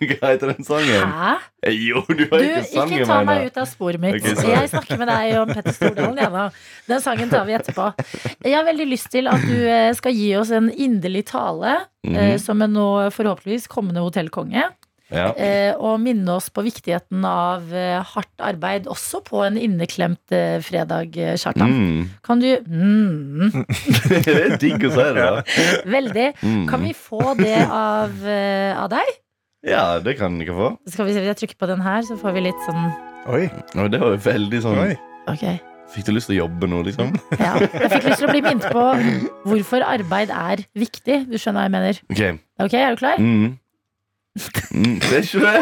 [0.00, 1.14] Hva heter den sangen?
[1.14, 1.32] Hæ?
[1.64, 4.20] Eh, Jo, du har ikke ikke sangen, ta meg ut av sporet mitt.
[4.20, 6.20] Okay, jeg snakker med deg om Petter Stordalen.
[6.20, 6.46] Jana.
[6.88, 7.90] Den sangen tar vi etterpå.
[8.44, 12.14] Jeg har veldig lyst til at du eh, skal gi oss en inderlig tale mm
[12.14, 12.38] -hmm.
[12.38, 14.70] som en nå forhåpentligvis kommende hotellkonge.
[15.10, 15.30] Ja.
[15.78, 17.62] Og minne oss på viktigheten av
[18.14, 20.32] hardt arbeid også på en inneklemt
[20.64, 21.70] fredag, Kjartan.
[21.70, 22.10] Mm.
[22.22, 23.64] Kan du mm,
[24.24, 25.42] det er digg å si det, da.
[25.96, 26.32] Veldig.
[26.42, 26.66] Mm.
[26.68, 28.10] Kan vi få det av,
[28.76, 29.23] av deg?
[29.64, 30.70] Ja, det kan dere få.
[30.92, 32.90] Skal vi se, Hvis Jeg trykker på den her, så får vi litt sånn
[33.32, 33.46] Oi.
[33.80, 34.92] Og det var jo veldig sånn Oi.
[35.32, 35.44] Ok.
[35.94, 37.12] Fikk du lyst til å jobbe nå, liksom?
[37.40, 37.54] Ja.
[37.60, 38.84] Jeg fikk lyst til å bli minnet på
[39.48, 41.22] hvorfor arbeid er viktig.
[41.30, 42.00] Du skjønner hva jeg mener.
[42.12, 42.22] Ok.
[42.66, 43.20] Ok, Er du klar?
[43.20, 43.58] Mm.
[44.74, 44.96] Mm.
[45.06, 45.60] Ser ikke det?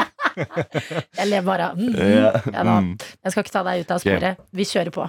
[1.18, 1.66] Jeg ler bare.
[1.76, 1.90] Mm.
[1.98, 2.30] Ja.
[2.54, 2.76] Ja da.
[2.80, 2.94] Mm.
[2.96, 4.40] Jeg skal ikke ta deg ut av sporet.
[4.56, 5.08] Vi kjører på.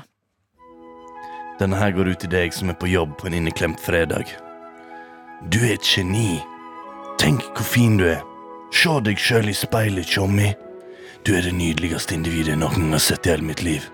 [1.61, 4.33] Denne her går ut til deg som er på jobb på en inneklemt fredag.
[5.53, 6.41] Du er et geni.
[7.21, 8.19] Tenk hvor fin du er.
[8.73, 10.49] Se deg sjøl i speilet, tjommi.
[11.23, 13.85] Du er det nydeligste individet noen gang har sett i hele mitt liv.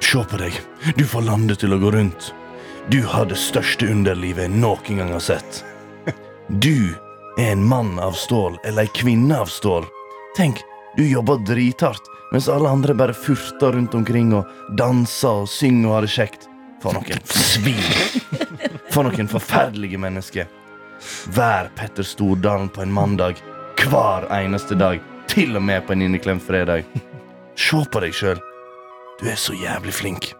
[0.00, 0.56] Se på deg.
[0.96, 2.32] Du får landet til å gå rundt.
[2.90, 5.62] Du har det største underlivet jeg noen gang har sett.
[6.48, 6.94] Du
[7.38, 9.86] er en mann av stål eller ei kvinne av stål.
[10.36, 10.58] Tenk,
[10.96, 15.94] du jobber drithardt, mens alle andre bare furter rundt omkring og danser og synger og
[15.98, 16.48] har det kjekt.
[16.82, 17.78] For noen svin!
[18.90, 20.50] For noen forferdelige mennesker.
[21.36, 23.40] Vær Petter Stordalen på en mandag
[23.90, 25.00] hver eneste dag.
[25.30, 26.84] Til og med på en inneklemt fredag.
[27.56, 28.40] Se på deg sjøl.
[29.20, 30.32] Du er så jævlig flink.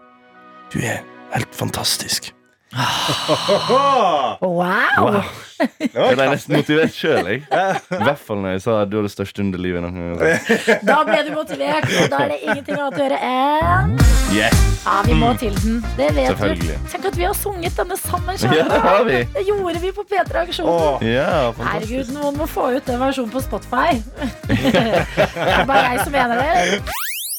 [0.73, 2.31] Du er helt fantastisk.
[4.41, 5.21] Wow!
[5.77, 7.27] Jeg ble nesten motivert sjøl.
[7.29, 9.83] I hvert fall når jeg sa at du har det største underlivet.
[9.83, 10.81] noen gang.
[10.89, 13.93] Da ble du motivert, og da er det ingenting annet å gjøre enn
[14.33, 14.57] yeah.
[14.83, 15.79] Ja, vi må til den.
[15.97, 16.73] Det vet du.
[16.91, 19.21] Tenk at vi har sunget denne sammen, Ja, det har vi.
[19.37, 20.73] Det gjorde vi på P3-aksjonen.
[20.73, 21.05] Åh.
[21.07, 24.01] Ja, Herregud, noen må få ut den versjonen på Spotify.
[24.49, 26.81] det er bare jeg som mener det.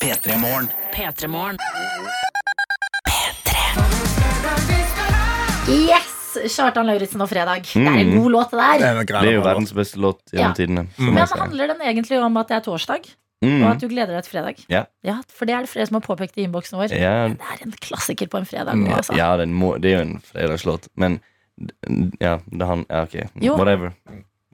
[0.04, 1.60] P3 Morgen.
[5.68, 6.10] Yes!
[6.50, 7.62] Kjartan Lauritzen og Fredag.
[7.62, 8.22] Det er en Mm.
[8.22, 9.00] god låt, det Det der.
[9.00, 10.38] er Det er jo verdens beste låt Ja.
[10.40, 10.86] gjennom tidene.
[10.98, 11.14] Mm.
[11.14, 13.00] Men handler den egentlig om at det er torsdag,
[13.42, 13.70] og Mm.
[13.70, 14.64] at du gleder deg til fredag?
[14.68, 14.84] Ja.
[15.28, 16.90] For det er det flere som har påpekt i innboksen vår.
[16.90, 18.74] Ja, Det er en klassiker på en fredag.
[18.74, 19.14] Mm, Altså.
[19.16, 21.20] ja den må, det er jo en fredagslåt, men
[22.20, 23.30] Ja, det han Ja, ok.
[23.40, 23.54] Jo.
[23.56, 23.92] Whatever.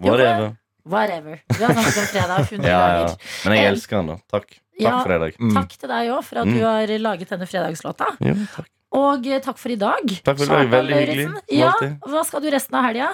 [0.02, 0.54] Jo,
[0.86, 1.40] Whatever.
[1.48, 3.04] Vi har snakket om fredag 100 Ja, ja.
[3.06, 3.16] ganger.
[3.46, 4.16] Men jeg elsker han, da.
[4.30, 4.48] Takk.
[4.48, 5.02] Takk, ja.
[5.04, 5.32] Fredag.
[5.38, 5.54] Mm.
[5.54, 6.54] Takk til deg òg for at Mm.
[6.58, 8.04] du har laget denne fredagslåta.
[8.20, 8.66] Jo, takk.
[8.96, 10.08] Og eh, takk for i dag.
[10.26, 10.70] Takk for i dag.
[10.72, 11.72] Veldig hyggelig, Ja,
[12.06, 13.12] hva skal du resten av helga?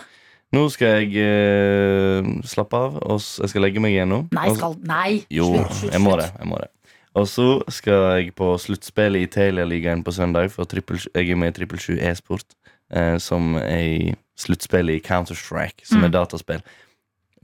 [0.54, 4.20] Nå skal jeg eh, slappe av, og jeg skal legge meg igjen nå.
[4.32, 5.10] Nei, skal Nei.
[5.34, 6.22] Jo, slutt, slutt, jeg må slutt.
[6.22, 6.30] det.
[6.40, 6.70] jeg må det
[7.18, 10.50] Og så skal jeg på sluttspillet i Telialigaen på søndag.
[10.54, 12.44] For trippel, jeg er med i Trippel 7 e-sport,
[12.92, 16.04] eh, som er i sluttspillet i Counter-Strike, som Mm.
[16.04, 16.62] er dataspill.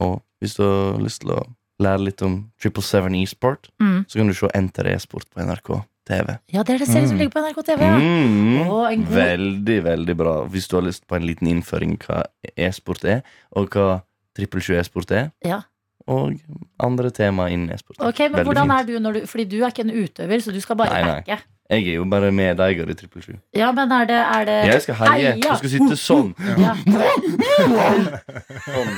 [0.00, 1.46] Og hvis du har lyst til å
[1.80, 4.04] lære litt om Triple Seven e-sport, Mm.
[4.08, 6.38] så kan du se Enter e-sport på NRK TV.
[6.52, 7.80] Ja, det er det serien som ligger på NRK TV.
[7.86, 7.98] Ja.
[7.98, 8.62] Mm.
[8.92, 10.32] En god- Veldig, veldig bra.
[10.50, 12.24] Hvis du har lyst på en liten innføring hva
[12.56, 13.22] e-sport er,
[13.52, 14.02] og hva
[14.34, 15.60] Trippel 20 e-sport er, Ja.
[16.08, 16.34] og
[16.80, 18.00] andre tema innen e-sport.
[18.00, 18.80] Ok, men Veldig hvordan fint.
[18.80, 21.38] er du når du Fordi du er ikke en utøver, så du skal bare backe.
[21.72, 23.32] Jeg er jo bare medeier i Trippel 7.
[23.56, 25.30] Ja, men er det, er det Jeg skal heie.
[25.38, 26.34] du Jeg skal sitte sånn.
[26.60, 26.74] Ja.
[28.66, 28.90] sånn.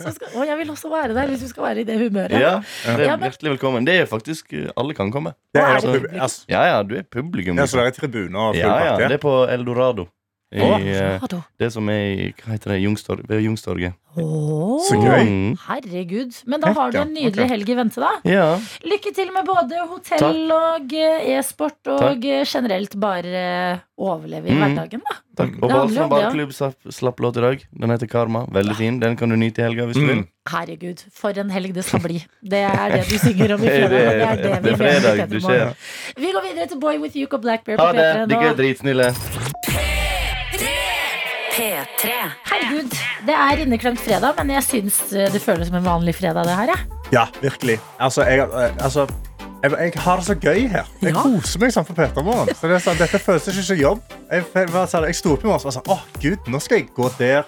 [0.00, 2.36] Så skal, å, jeg vil også være der hvis du skal være i det humøret.
[2.36, 3.86] Ja, det Ja, er men- hjertelig velkommen.
[3.88, 5.32] Det er faktisk eh, Alle kan komme.
[5.54, 6.20] Det er, er det publikum?
[6.20, 7.56] altså, Ja, ja, du er publikum.
[7.56, 7.80] ja, så liksom.
[7.80, 10.08] det er tribuner og full Ja, ja, det er på Eldorado.
[10.52, 11.22] I, eh,
[11.62, 12.80] det som er i Hva heter det?
[12.82, 13.94] Youngstorg, ved Jungstorget.
[14.18, 15.22] Oh, Så gøy.
[15.22, 15.52] Mm.
[15.68, 16.40] Herregud.
[16.50, 17.48] Men da har du en nydelig okay.
[17.52, 18.08] helg i vente, da.
[18.26, 18.46] Ja.
[18.82, 22.26] Lykke til med både hotell og eh, e-sport og Takk.
[22.50, 24.64] generelt bare eh, overleve i Mm.
[24.64, 25.16] hverdagen, da.
[25.38, 25.54] Takk.
[25.62, 27.62] Og Balsam ballklubb slapp, slapp låt i dag.
[27.70, 28.42] Den heter Karma.
[28.50, 28.98] Veldig fin.
[29.00, 30.24] Den kan du nyte i helga hvis du vil.
[30.24, 30.28] Mm.
[30.50, 32.18] Herregud, for en helg det skal bli.
[32.42, 33.90] Det er det du synger om i fredag.
[33.90, 35.30] Det er det vi det er mener fredag.
[35.30, 35.74] Du ser.
[36.18, 38.34] Vi går videre til Boy with Yuke og Blackbear på Ha det.
[38.34, 39.12] P3 er dritsnille.
[41.60, 42.12] P3.
[42.48, 42.94] Herregud,
[43.28, 46.54] det er inneklemt fredag, men jeg syns eh, det føles som en vanlig fredag, det
[46.56, 47.00] her, jeg.
[47.12, 47.76] Ja, virkelig.
[48.00, 49.04] Altså, jeg, eh, altså,
[49.62, 50.88] jeg, jeg har det så gøy her.
[51.02, 51.20] Jeg Ja.
[51.26, 52.54] koser meg sånn på Petermorgen.
[52.56, 54.00] Så det er sånn, dette føles ikke som jobb.
[54.30, 56.78] Jeg, jeg, sånn- jeg sto opp i morges og var sånn, åh gud, nå skal
[56.80, 57.44] jeg gå der.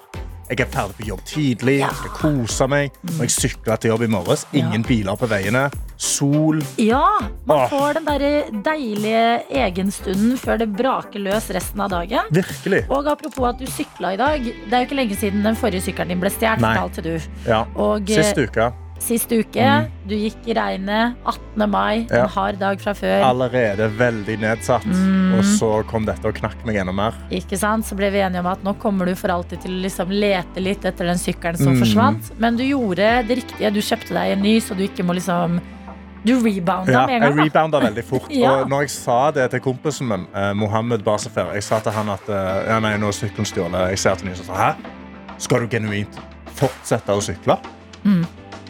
[0.53, 2.97] Jeg er ferdig på jobb tidlig, jeg skal kose meg.
[3.15, 4.43] Og jeg sykla til jobb i morges.
[4.53, 5.63] Ingen biler på veiene.
[5.97, 6.61] Sol.
[6.77, 7.07] Ja,
[7.49, 7.71] man Åh.
[7.71, 8.25] får den der
[8.67, 9.23] deilige
[9.63, 12.29] egenstunden før det braker løs resten av dagen.
[12.37, 12.83] Virkelig.
[12.93, 14.45] Og apropos at du sykla i dag.
[14.45, 16.61] Det er jo ikke lenge siden den forrige sykkelen din ble stjålet.
[16.69, 17.15] Fortalte du.
[17.49, 17.65] Ja.
[17.73, 18.69] Og eh, Sist uke.
[19.03, 19.67] Sist uke,
[20.09, 21.17] du gikk i regnet.
[21.27, 21.67] 18.
[21.71, 22.23] mai, Ja.
[22.25, 23.23] en hard dag fra før.
[23.27, 24.85] Allerede veldig nedsatt.
[24.87, 25.35] Mm.
[25.39, 27.13] Og så kom dette og knakk meg enda mer.
[27.31, 27.85] Ikke sant?
[27.85, 30.63] Så ble vi enige om at nå kommer du for alltid til å liksom lete
[30.63, 31.81] litt etter den sykkelen som Mm.
[31.83, 32.31] forsvant.
[32.39, 33.73] Men du gjorde det riktige.
[33.73, 35.61] Du kjøpte deg en ny, så du ikke må liksom
[36.25, 37.37] Du rebounda Ja, med en jeg gang.
[37.37, 37.43] da.
[37.43, 38.27] rebounda veldig fort.
[38.31, 38.61] Ja.
[38.61, 42.09] Og når jeg sa det til kompisen min, eh, Mohammed Basefer Jeg sa til han
[42.09, 43.89] at eh, ja, nei, nå er sykkelen stjålet.
[43.91, 44.77] Jeg ser til nyhetene og sa hæ?
[45.39, 46.15] Skal du genuint
[46.55, 47.59] fortsette å sykle?
[48.05, 48.25] Mm.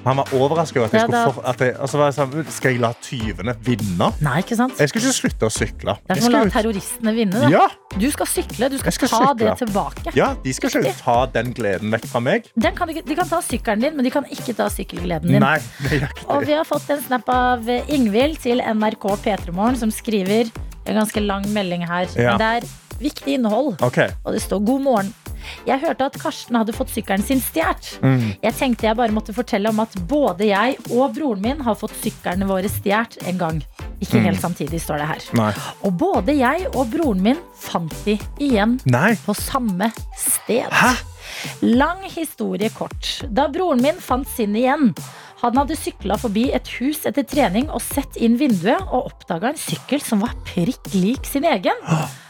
[0.05, 2.47] Han var overrasket over at jeg Ja, skulle for, at jeg, altså, var jeg sånn,
[2.51, 4.09] Skal jeg la tyvene vinne?
[4.21, 4.75] Nei, ikke sant?
[4.81, 5.95] Jeg skal ikke slutte å sykle.
[6.09, 7.51] Det er som å la ut- terroristene vinne.
[7.51, 9.39] Ja, Du skal sykle, du skal, skal ta sykle.
[9.39, 10.15] det tilbake.
[10.17, 12.51] ja, de skal ikke ta den gleden vekk fra meg.
[12.59, 15.41] Den kan, ikke- de kan ta sykkelen din, men de kan ikke ta sykkelgleden din.
[15.41, 16.29] Nei, nøyaktig.
[16.29, 20.51] Og vi har fått en snap av Ingvild til NRK P3morgen, som skriver
[20.87, 22.07] en ganske lang melding her.
[22.17, 22.37] Ja.
[22.37, 22.69] Men det er
[23.03, 24.09] viktig innhold, Okay.
[24.25, 25.13] og det står 'God morgen'.
[25.67, 27.99] Jeg hørte at Karsten hadde fått sykkelen sin stjålet.
[28.03, 28.27] Mm.
[28.43, 31.95] Jeg tenkte jeg bare måtte fortelle om at både jeg og broren min har fått
[32.03, 33.63] syklene våre stjålet en gang.
[34.03, 34.25] Ikke Mm.
[34.25, 35.23] helt samtidig, står det her.
[35.39, 35.53] Nei.
[35.85, 39.15] Og både jeg og broren min fant de igjen Nei.
[39.27, 40.67] på samme sted.
[40.71, 40.97] Hæ?
[41.63, 43.23] Lang historie kort.
[43.33, 44.93] Da broren min fant sin igjen,
[45.43, 49.59] han hadde sykla forbi et hus etter trening og sett inn vinduet og oppdaga en
[49.59, 51.75] sykkel som var prikk lik sin egen.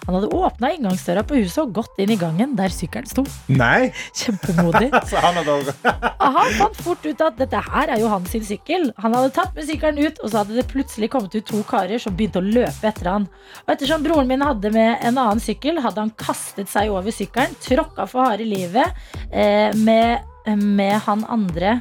[0.06, 3.22] Han hadde åpna inngangsdøra på huset og gått inn i gangen der sykkelen sto.
[3.52, 3.92] Nei.
[4.18, 4.90] Kjempemodig.
[5.10, 8.88] Så han han fant fort ut at dette her er jo hans sykkel.
[9.02, 12.02] Han hadde tatt med sykkelen ut, og så hadde det plutselig kommet ut to karer
[12.02, 13.28] som begynte å løpe etter han.
[13.64, 17.54] Og ettersom broren min hadde med en annen sykkel, hadde han kastet seg over sykkelen,
[17.62, 18.90] tråkka for harde livet
[19.30, 20.24] eh, med,
[20.58, 21.80] med han andre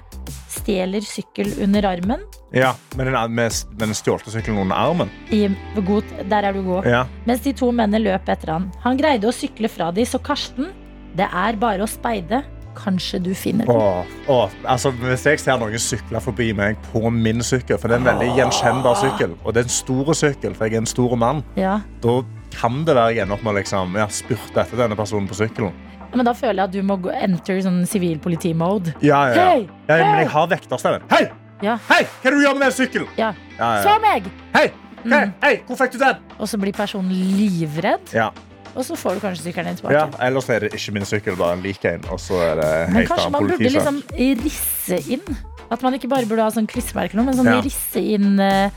[0.51, 2.23] stjeler sykkel under armen.
[2.53, 5.09] Ja, med den, med, med den stjålte sykkelen under armen.
[5.31, 5.45] I,
[5.87, 6.85] god, der er du god.
[6.89, 7.05] Ja.
[7.25, 8.69] Mens de to mennene løp etter han.
[8.83, 10.73] Han greide å sykle fra de, så Karsten,
[11.17, 12.43] det er bare å speide.
[12.71, 13.75] Kanskje du finner den.
[13.75, 17.97] Åh, åh, altså, hvis jeg ser noen sykle forbi meg på min sykkel, for det
[17.97, 20.87] er en veldig gjenkjennbar sykkel, og det er en stor sykkel, for jeg er en
[20.87, 21.81] stor mann, Ja.
[22.03, 22.21] da
[22.55, 25.35] kan det være jeg ender opp med å liksom, ja, spurte etter denne personen på
[25.39, 25.75] sykkelen.
[26.15, 28.93] Men da føler jeg at du må gå- enter sånn sivilpoliti-mode.
[29.01, 29.45] Ja, ja, ja.
[29.51, 29.67] Hei!
[29.87, 31.01] ja men jeg har vekterstemmen.
[31.11, 31.23] Hei!
[31.61, 31.77] Ja.
[31.87, 32.03] Hei!
[32.23, 33.07] Hva du gjør med den sykkelen?
[33.17, 33.33] Ja.
[33.57, 33.99] Ja, Så ja.
[34.03, 34.27] meg!
[34.55, 34.67] Hei!
[35.03, 35.25] Hei!
[35.25, 35.33] Mm.
[35.41, 35.53] Hei!
[35.67, 36.15] Hvor fikk du den?
[36.37, 38.27] Og så blir personen livredd, Ja.
[38.75, 39.93] og så får du kanskje sykkelen din tilbake.
[39.93, 42.93] ja, ellers er det ikke min sykkel, bare en lik en, og så er det
[42.93, 45.37] Men kanskje man burde liksom risse inn
[45.71, 47.61] At man ikke bare burde ha sånn klistremerke, men sånn Ja.
[47.61, 48.69] risse inn eh,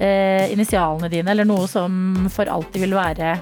[0.00, 3.40] eh, initialene dine, eller noe som for alltid vil være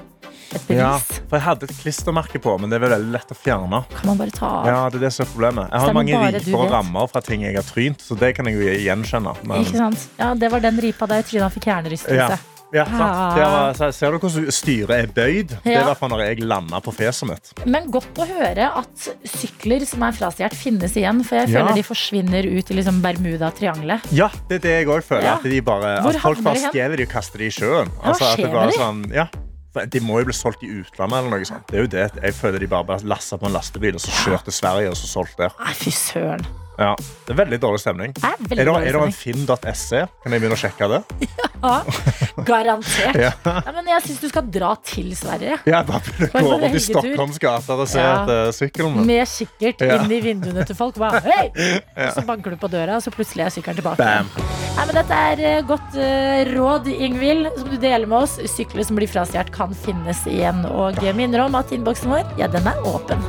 [0.55, 3.83] et Ja, for jeg hadde et klistremerke på, men det er veldig lett å fjerne.
[3.95, 4.65] Kan man bare ta av.
[4.67, 5.71] Ja, det er det som er problemet.
[5.71, 8.55] Jeg har mange riper og rammer fra ting jeg har trynt, så det kan jeg
[8.59, 9.35] jo gjenkjenne.
[9.43, 10.07] Men, Ikke sant?
[10.19, 12.39] Ja, det var den ripa der trynet fikk hjernerystelse.
[12.73, 13.79] ja, sant.
[13.81, 15.49] Var, ser du hvordan styret er bøyd?
[15.63, 15.81] Det Ja.
[15.81, 17.51] er derfor når jeg landa på fjeset mitt.
[17.67, 21.19] Men godt å høre at sykler som er frastjålet, finnes igjen.
[21.25, 21.59] For jeg Ja.
[21.65, 24.01] føler de forsvinner ut i liksom Bermuda-triangelet.
[24.13, 25.23] Ja, det er det jeg òg føler.
[25.23, 25.33] Ja.
[25.35, 27.87] At, de bare, at folk bare stjeler de og kaster de i sjøen.
[27.91, 28.77] Ja, hva Altså, skjer med de?
[28.77, 29.27] sånn, ja.
[29.91, 31.17] De må jo bli solgt i utlandet.
[31.19, 31.67] eller noe sånt.
[31.69, 32.07] Det er jo det.
[32.23, 34.97] Jeg føler de bare ble lasta på en lastebil og så kjørt til Sverige og
[34.99, 35.55] så solgt der.
[35.63, 36.43] Nei, fy søren.
[36.79, 36.95] Ja,
[37.27, 38.13] Det er veldig dårlig stemning.
[38.23, 40.05] Er, er Er det, er det en finn.se?
[40.23, 41.01] Kan jeg begynne å sjekke det?
[42.47, 43.19] Garantert.
[43.19, 43.31] Ja.
[43.45, 45.59] Ja, men jeg syns du skal dra til Sverige.
[45.69, 46.83] Ja, bare begynne å gå over til.
[46.87, 48.23] Stockholms gater og se Ja.
[48.23, 49.05] etter sykkelen.
[49.05, 49.99] Med kikkert Ja.
[49.99, 50.97] inn i vinduene til folk.
[51.01, 51.51] Bare, hei!
[52.15, 53.97] Så banker du på døra, og så plutselig er sykkelen tilbake.
[54.01, 54.29] Bam.
[54.75, 58.39] Nei, men dette er eh, godt uh, råd, Ingvild, som du deler med oss.
[58.49, 60.65] Sykler som blir frastjålet, kan finnes igjen.
[60.65, 63.21] Og minner om at innboksen vår ja, den er åpen.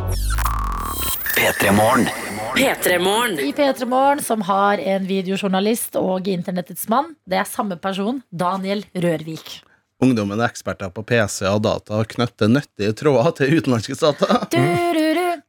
[1.36, 2.31] P3 Morgen.
[2.56, 3.38] P3morgen.
[3.40, 8.84] I P3 Morgen, som har en videojournalist og internettets mann, det er samme person, Daniel
[8.92, 9.62] Rørvik.
[10.02, 14.44] Ungdommen er eksperter på PC og data og knytter nyttige tråder til utenlandske stater.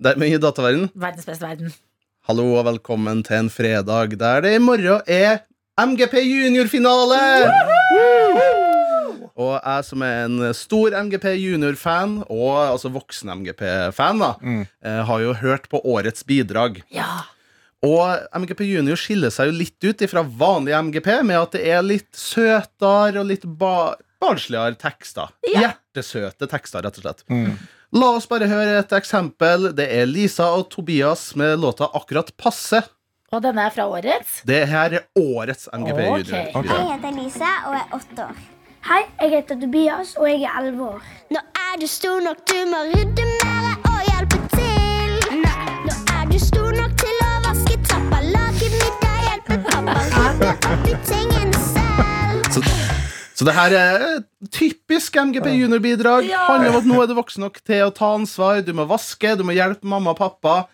[0.03, 0.87] Dermed i dataverden.
[0.95, 1.73] Verdens beste verden.
[2.29, 5.43] Hallo og velkommen til en fredag der det i morgen er
[5.75, 7.72] MGP juniorfinale!
[9.33, 14.33] Og jeg som er en stor MGP junior-fan, og altså voksen MGP-fan, da,
[14.85, 16.83] eh, har jo hørt på årets bidrag.
[16.93, 17.23] Ja.
[17.83, 21.81] Og MGP Junior skiller seg jo litt ut fra vanlig MGP med at det er
[21.83, 25.33] litt søtere og litt ba barnsligere tekster.
[25.51, 25.65] Ja.
[25.65, 27.25] Hjertesøte tekster, rett og slett.
[27.93, 29.73] La oss bare høre et eksempel.
[29.75, 32.79] Det er Lisa og Tobias med låta Akkurat passe.
[33.33, 34.41] Og denne er fra årets.
[34.47, 36.49] Det her er årets MGP okay.
[36.55, 36.73] Junior.
[36.79, 38.43] Jeg heter Lisa og er åtte år.
[38.83, 41.03] Hei, jeg heter Tobias og jeg er elleve år.
[41.31, 45.13] Nå er du stor nok, du må rydde mer og hjelpe til.
[45.39, 50.89] Nå er du stor nok til å vaske trappa, lage middag, hjelpe pappa, rydde opp
[50.91, 52.49] i tingene selv.
[52.57, 52.65] Så,
[53.39, 54.05] så det her er
[54.51, 56.27] typisk MGP Junior-bidrag.
[56.27, 56.43] Ja.
[56.51, 58.59] Handler om at nå er du voksen nok til å ta ansvar.
[58.67, 60.65] Du må vaske, du må hjelpe mamma og pappa.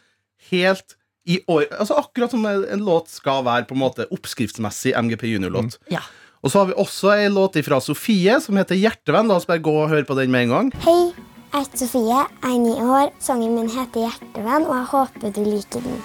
[0.50, 0.98] Helt
[1.30, 5.78] i år Altså Akkurat som en låt skal være på en måte oppskriftsmessig MGP Junior-låt.
[5.94, 6.02] Ja.
[6.40, 9.28] Og så har vi også ei låt fra Sofie som heter Hjertevenn.
[9.28, 10.72] La oss bare gå og høre på den med en gang.
[10.86, 11.12] Hei,
[11.52, 13.12] jeg heter Sofie, jeg er ni år.
[13.20, 16.00] Sangen min heter Hjertevenn, og jeg håper du liker den.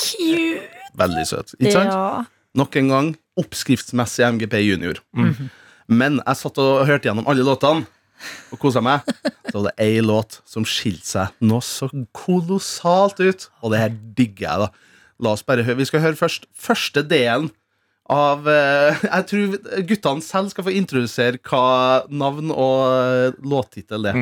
[0.00, 0.64] Cute.
[0.96, 1.58] Veldig søt.
[1.60, 1.92] Ikke sant?
[1.92, 2.24] Ja.
[2.56, 5.00] Nok en gang oppskriftsmessig MGP Junior.
[5.90, 7.86] Men jeg satt og hørte gjennom alle låtene
[8.52, 9.06] og kosa meg.
[9.48, 13.96] Så var det ei låt som skilte seg noe så kolossalt ut, og det her
[14.16, 14.70] digger jeg, da.
[15.22, 15.78] La oss bare høre.
[15.78, 17.50] Vi skal høre først første delen
[18.10, 19.52] av eh, Jeg tror
[19.88, 24.18] guttene selv skal få introdusere hva navn og eh, låttittel er.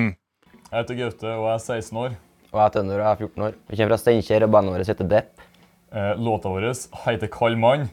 [0.70, 2.18] Jeg heter Gaute og jeg er 16 år.
[2.50, 3.56] Og jeg heter tønder og jeg er 14 år.
[3.70, 5.46] Vi kommer fra Steinkjer, og bandet vårt heter Depp.
[5.90, 6.68] Eh, låta vår
[7.06, 7.88] heter Kald mann.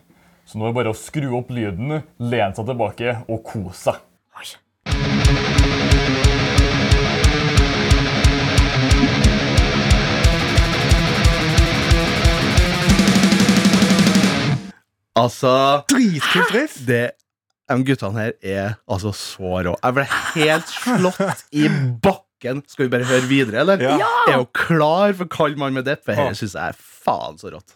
[0.48, 4.04] Så nå er det bare å skru opp lyden, lene seg tilbake og kose seg.
[15.18, 15.52] Altså
[15.90, 16.78] Dritkult riff.
[16.88, 17.10] Det
[17.68, 19.74] De guttene her er altså så rå.
[19.84, 20.06] Jeg ble
[20.38, 22.62] helt slått i bakken.
[22.70, 23.84] Skal vi bare høre videre, eller?
[23.84, 23.98] Ja.
[24.30, 26.06] Er jo klar for Kald mann med depp?
[26.08, 27.76] For dette syns jeg er faen så rått.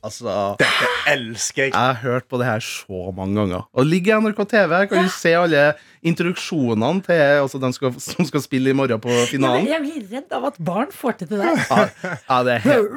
[0.00, 1.72] Altså Dette elsker jeg.
[1.72, 3.66] Jeg har hørt på det her så mange ganger.
[3.74, 4.74] Og det ligger i NRK TV.
[4.74, 5.64] Her kan du se alle
[6.06, 9.68] introduksjonene til altså dem skal, som skal spille i morgen på finalen.
[9.68, 11.60] Jeg blir redd av at barn får til det der.
[11.68, 12.96] Ja, ja, det er helt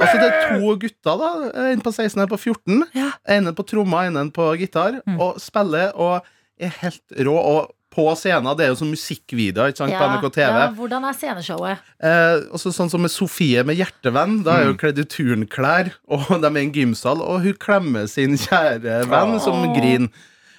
[0.00, 1.32] Altså, det er to gutter, da.
[1.72, 2.84] En på 16 og en på 14.
[2.94, 3.10] Ja.
[3.36, 5.00] En på tromma, en på gitar.
[5.18, 6.20] Og spiller og
[6.60, 7.34] er helt rå.
[7.34, 10.58] Og på scenen, det er jo sånn musikkvideoer ikke sant, på NRK TV.
[10.62, 11.86] ja, hvordan er sceneshowet?
[11.98, 14.40] Eh, også sånn som med Sofie med hjertevenn.
[14.46, 17.56] Da er hun jo kledd i turnklær, og de er i en gymsal, og hun
[17.58, 20.12] klemmer sin kjære venn som griner.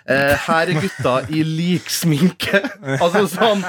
[0.09, 2.59] Eh, her er gutta i liksminke.
[3.03, 3.61] altså sånn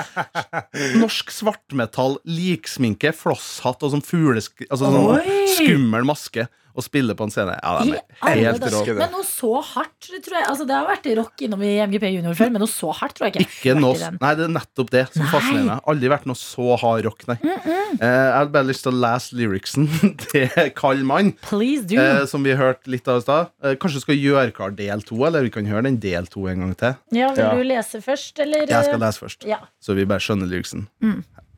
[0.99, 4.65] norsk svartmetall, liksminke, flosshatt og sånn fuglesk...
[4.71, 5.43] Altså sånn Oi!
[5.53, 6.49] skummel maske.
[6.73, 7.53] Og spille på en scene.
[7.61, 8.79] Ja, de er helt rå.
[8.97, 12.37] Men noe så hardt, tror jeg Altså Det har vært rock innom i MGP Junior
[12.39, 13.49] før, men noe så hardt tror jeg ikke.
[13.59, 15.31] Ikke noe, nei, det er nettopp det som Nei.
[15.35, 15.83] fascinerer meg.
[15.93, 17.37] Aldri vært noe så hard rock, nei.
[17.43, 19.89] Eh, jeg hadde bare lyst til å lese lyricsen
[20.25, 21.35] til Kald mann.
[21.53, 23.53] Eh, som vi hørte litt av i stad.
[23.63, 26.65] Eh, kanskje skal gjøre klar del to, eller vi kan høre den del to en
[26.65, 26.97] gang til.
[27.13, 27.53] ja, Vil ja.
[27.59, 28.65] du lese først, eller?
[28.71, 29.61] Jeg skal lese først, Ja.
[29.83, 30.89] så vi bare skjønner lyricsen.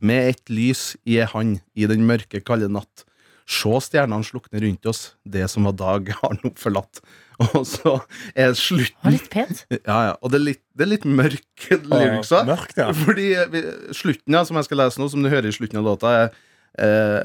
[0.05, 3.05] Med et lys i ei hand i den mørke, kalde natt
[3.45, 5.03] Se stjernene slukne rundt oss.
[5.21, 7.01] Det som var dag, har nå forlatt.
[7.51, 7.97] Og så
[8.33, 9.65] er Det var slutten litt pent.
[9.75, 10.13] Ja, ja.
[10.21, 12.89] Og det er litt, det er litt mørk lyrics Ja, Mørkt, ja.
[12.95, 15.89] Fordi vi, slutten, ja, som jeg skal lese nå, som du hører i slutten av
[15.91, 16.33] låta, er
[16.79, 17.21] eh,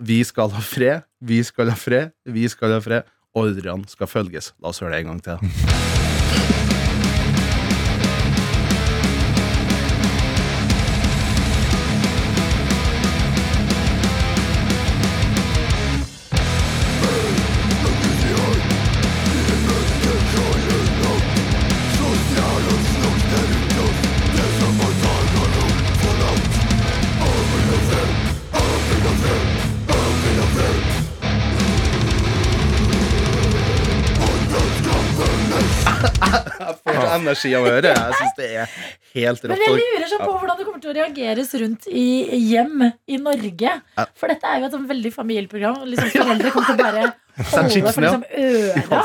[0.00, 3.16] Vi skal ha fred, vi skal ha fred, vi skal ha fred.
[3.36, 4.54] Ordrene skal følges.
[4.58, 6.66] La oss høre det en gang til.
[37.30, 37.94] energi av å høre.
[37.94, 38.76] Jeg syns det er
[39.14, 39.64] helt Men rått.
[39.64, 42.06] jeg Og- lurer så på hvordan det kommer til å reageres rundt i
[42.50, 43.72] hjem i Norge.
[44.18, 45.80] For dette er jo et sånn veldig familieprogram.
[45.82, 47.14] og Liksom foreldre kommer til å bare
[47.54, 49.00] holde for liksom øra.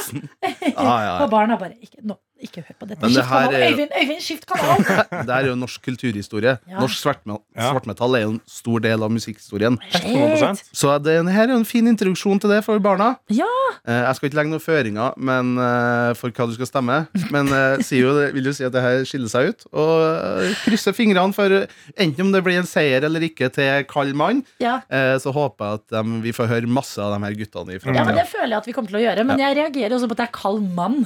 [1.24, 3.02] Og barna bare ikke, nå, ikke hør på dette.
[3.02, 3.56] Det Skift her kanal.
[3.56, 4.84] er Øyvind, Øyvind, skift kanal!
[5.30, 6.58] Det er jo norsk kulturhistorie.
[6.70, 6.80] Ja.
[6.82, 9.78] Norsk svartmetall er jo en stor del av musikkhistorien.
[9.96, 10.64] 100%.
[10.76, 13.16] Så det her er jo en fin introduksjon til det for barna.
[13.34, 13.48] Ja,
[13.86, 16.96] Eh, Jeg skal ikke legge noen føringer men, eh, for hva du skal stemme,
[17.30, 19.66] men eh, jo, vil jo si at det her skiller seg ut.
[19.78, 21.54] Og krysser fingrene for
[22.02, 24.80] enten om det blir en seier eller ikke til kald mann, ja.
[24.90, 27.80] eh, så håper jeg at dem- vi får høre masse av de her guttene i
[27.94, 28.16] ja, men.
[28.18, 29.26] Det føler jeg at vi kommer til å gjøre.
[29.30, 30.98] Men jeg reagerer også på at det er kald mann.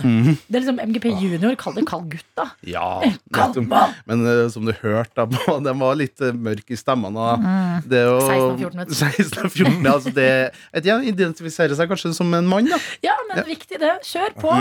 [0.47, 1.55] Det er liksom MGP junior.
[1.59, 2.49] Kall det kald gutt, da.
[2.67, 2.87] Ja,
[3.35, 3.95] Kald mann!
[4.09, 7.17] Men uh, som du hørte, da, den var litt uh, mørk i stemmen.
[7.19, 7.45] og
[7.89, 8.97] Det er 16 og 14, vet du.
[8.97, 10.31] 16 og 14, ja, altså det,
[10.73, 12.81] et, ja, identifiserer seg kanskje som en mann, da.
[13.05, 13.95] Ja, men viktig det.
[14.09, 14.59] Kjør på.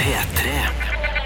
[0.00, 1.19] P3.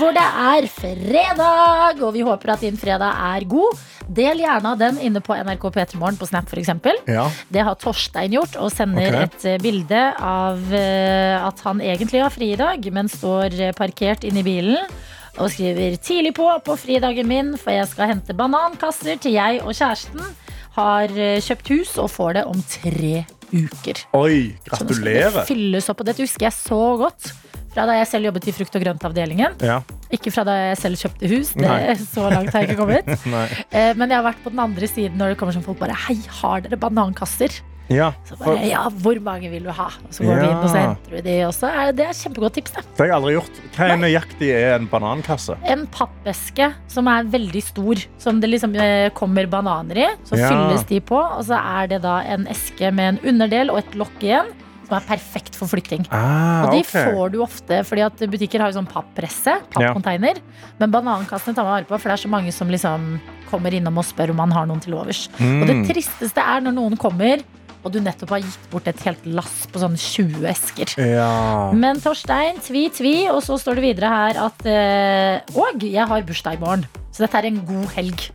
[0.00, 3.80] Hvor det er fredag, og vi håper at din fredag er god.
[4.08, 6.70] Del gjerne av den inne på NRK P3morgen på Snap, f.eks.
[7.04, 7.26] Ja.
[7.52, 9.26] Det har Torstein gjort, og sender okay.
[9.28, 13.74] et eh, bilde av eh, at han egentlig har fri i dag, men står eh,
[13.76, 14.96] parkert inne i bilen.
[15.36, 19.76] Og skriver 'tidlig på på fridagen min, for jeg skal hente banankasser til jeg og
[19.76, 20.32] kjæresten'.
[20.80, 21.12] Har
[21.44, 24.00] kjøpt hus og får det om tre uker.
[24.16, 24.80] Oi, gratulerer.
[24.80, 27.32] Så nå skal det fylles opp, og dette husker jeg så godt.
[27.70, 29.52] Fra da jeg selv jobbet i frukt- og grøntavdelingen.
[29.62, 29.76] Ja.
[30.10, 31.52] Ikke fra da jeg selv kjøpte hus.
[31.54, 31.94] Det, Nei.
[32.02, 33.06] så langt har jeg ikke kommet.
[33.70, 35.94] Eh, Men jeg har vært på den andre siden når det kommer sånn folk bare
[36.08, 37.60] Hei, har dere banankasser?
[37.90, 38.12] ja.
[38.26, 39.86] Så For, bare, ja, hvor mange vil du ha?
[40.06, 40.50] Og så går du Ja.
[40.50, 41.36] inn og så henter du de.
[41.46, 41.66] også.
[41.70, 42.70] er det, det er et kjempegodt tips.
[42.76, 42.82] Det.
[42.86, 43.60] det har jeg aldri gjort.
[43.76, 45.56] Hva er nøyaktig er en banankasse?
[45.74, 50.08] En pappeske som er veldig stor, som det liksom eh, kommer bananer i.
[50.26, 50.50] Så Ja.
[50.50, 53.94] fylles de på, og så er det da en eske med en underdel og et
[53.98, 54.46] lokk igjen.
[54.90, 56.02] Som er perfekt for flytting.
[56.10, 57.06] Ah, Og de okay.
[57.14, 60.40] får du ofte, fordi at butikker har jo sånn pappresse, pappcontainer.
[60.80, 63.06] Men banankassene tar man vare på, for det er så mange som liksom
[63.52, 65.28] kommer innom og spør om man har noen til overs.
[65.38, 65.86] Og det Mm.
[65.86, 67.42] tristeste er når noen kommer,
[67.84, 70.90] og du nettopp har gitt bort et helt lass på sånn 20 esker.
[70.98, 71.70] Ja.
[71.72, 76.22] Men Torstein, tvi, tvi, og så står det videre her at eh, Og jeg har
[76.22, 76.84] bursdag i morgen.
[77.10, 78.28] Så dette er en god helg.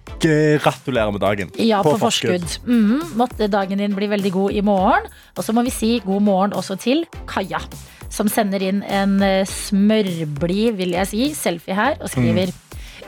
[0.63, 1.51] Gratulerer med dagen.
[1.61, 2.45] Ja, på, forskudd.
[2.65, 3.15] Mhm.
[3.19, 5.07] Måtte dagen din bli veldig god i morgen.
[5.35, 7.61] Og så må vi si god morgen også til Kaja,
[8.09, 12.51] som sender inn en eh, smørblid, vil jeg si, selfie her, og skriver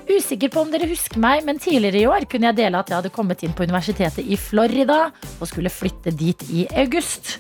[0.07, 2.95] Usikker på om dere husker meg, men tidligere i år kunne jeg dele at jeg
[2.95, 5.09] hadde kommet inn på universitetet i Florida
[5.41, 7.33] og skulle flytte dit i august.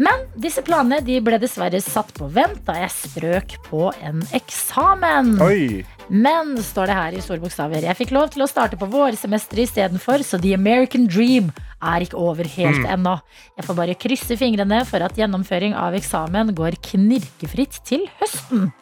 [0.00, 5.34] Men disse planene de ble dessverre satt på vent da jeg strøk på en eksamen.
[5.44, 5.82] Oi.
[6.10, 9.68] Men, står det her i store bokstaver, jeg fikk lov til å starte på vårsemesteret
[9.68, 13.12] istedenfor, så the American dream er ikke over helt ennå.
[13.60, 18.72] Jeg får bare krysse fingrene for at gjennomføring av eksamen går knirkefritt til høsten.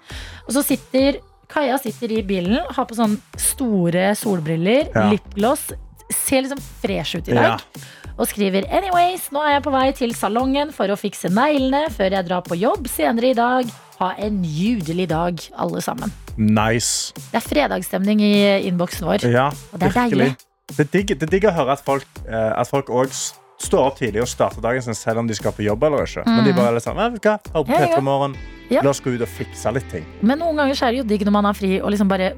[0.46, 5.06] Og så sitter Kaja sitter i bilen, har på sånne store solbriller, Ja.
[5.08, 5.70] lipgloss,
[6.12, 7.56] ser liksom fresh ut i dag.
[7.56, 8.07] Ja.
[8.18, 12.16] Og skriver Anyways, nå er jeg på vei til salongen for å fikse neglene før
[12.16, 13.68] jeg drar på jobb senere i dag.
[14.00, 16.10] Ha en nydelig dag, alle sammen.
[16.38, 17.12] Nice.
[17.30, 18.32] Det er fredagsstemning i
[18.68, 19.26] innboksen vår.
[19.30, 20.28] Ja, Og det er virkelig.
[20.32, 20.46] deilig.
[20.68, 24.20] Det er digg, digg å høre at folk, eh, at folk også står opp tidlig
[24.22, 26.22] og starter dagen sin selv om de skal på jobb eller ikke.
[26.26, 27.96] Men de bare er litt sånn, «Vet du hva, hør på Petra Ja, ja.
[27.96, 28.36] P3 Morgen.
[28.70, 28.82] Ja.
[28.84, 30.04] La oss gå ut og fikse litt ting.
[30.22, 32.32] Men noen ganger er det jo digg når man har fri, og liksom bare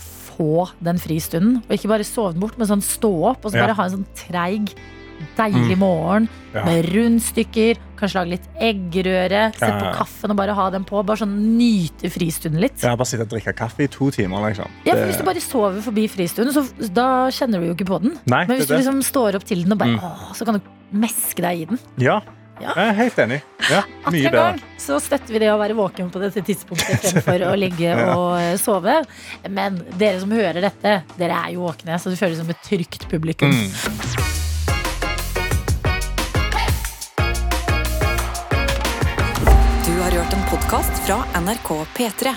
[0.00, 1.60] få den fristunden.
[1.68, 3.66] Og ikke bare sove den bort, men sånn stå opp og så Ja.
[3.66, 4.74] bare ha en sånn treig,
[5.36, 6.64] deilig morgen Ja.
[6.64, 7.76] med rundstykker.
[8.00, 9.42] Kanskje lage litt eggerøre.
[9.54, 11.02] Sette på kaffen og bare ha den på.
[11.06, 12.80] Bare sånn nyte fristunden litt.
[12.82, 14.40] Ja, bare sitte og drikke kaffe i to timer.
[14.48, 14.66] Liksom.
[14.86, 18.00] Ja, for Hvis du bare sover forbi fristunden, så da kjenner du jo ikke på
[18.02, 18.18] den.
[18.26, 20.00] Nei, Men hvis du liksom står opp til den og bare Mm.
[20.00, 20.60] å, Så kan du
[20.92, 21.78] meske deg i den.
[21.98, 22.20] Ja,
[22.60, 22.74] Ja.
[22.76, 23.42] jeg er helt enig.
[23.70, 24.32] Ja, Atter mye bedre.
[24.32, 28.38] gang så støtter vi det å være våken på dette tidspunktet fremfor å ligge og
[28.40, 29.06] eh, sove.
[29.48, 33.08] Men dere som hører dette, dere er jo våkne, så det føles som et trygt
[33.08, 33.50] publikum.
[33.52, 34.39] Mm.
[40.70, 42.34] Podkast fra NRK P3.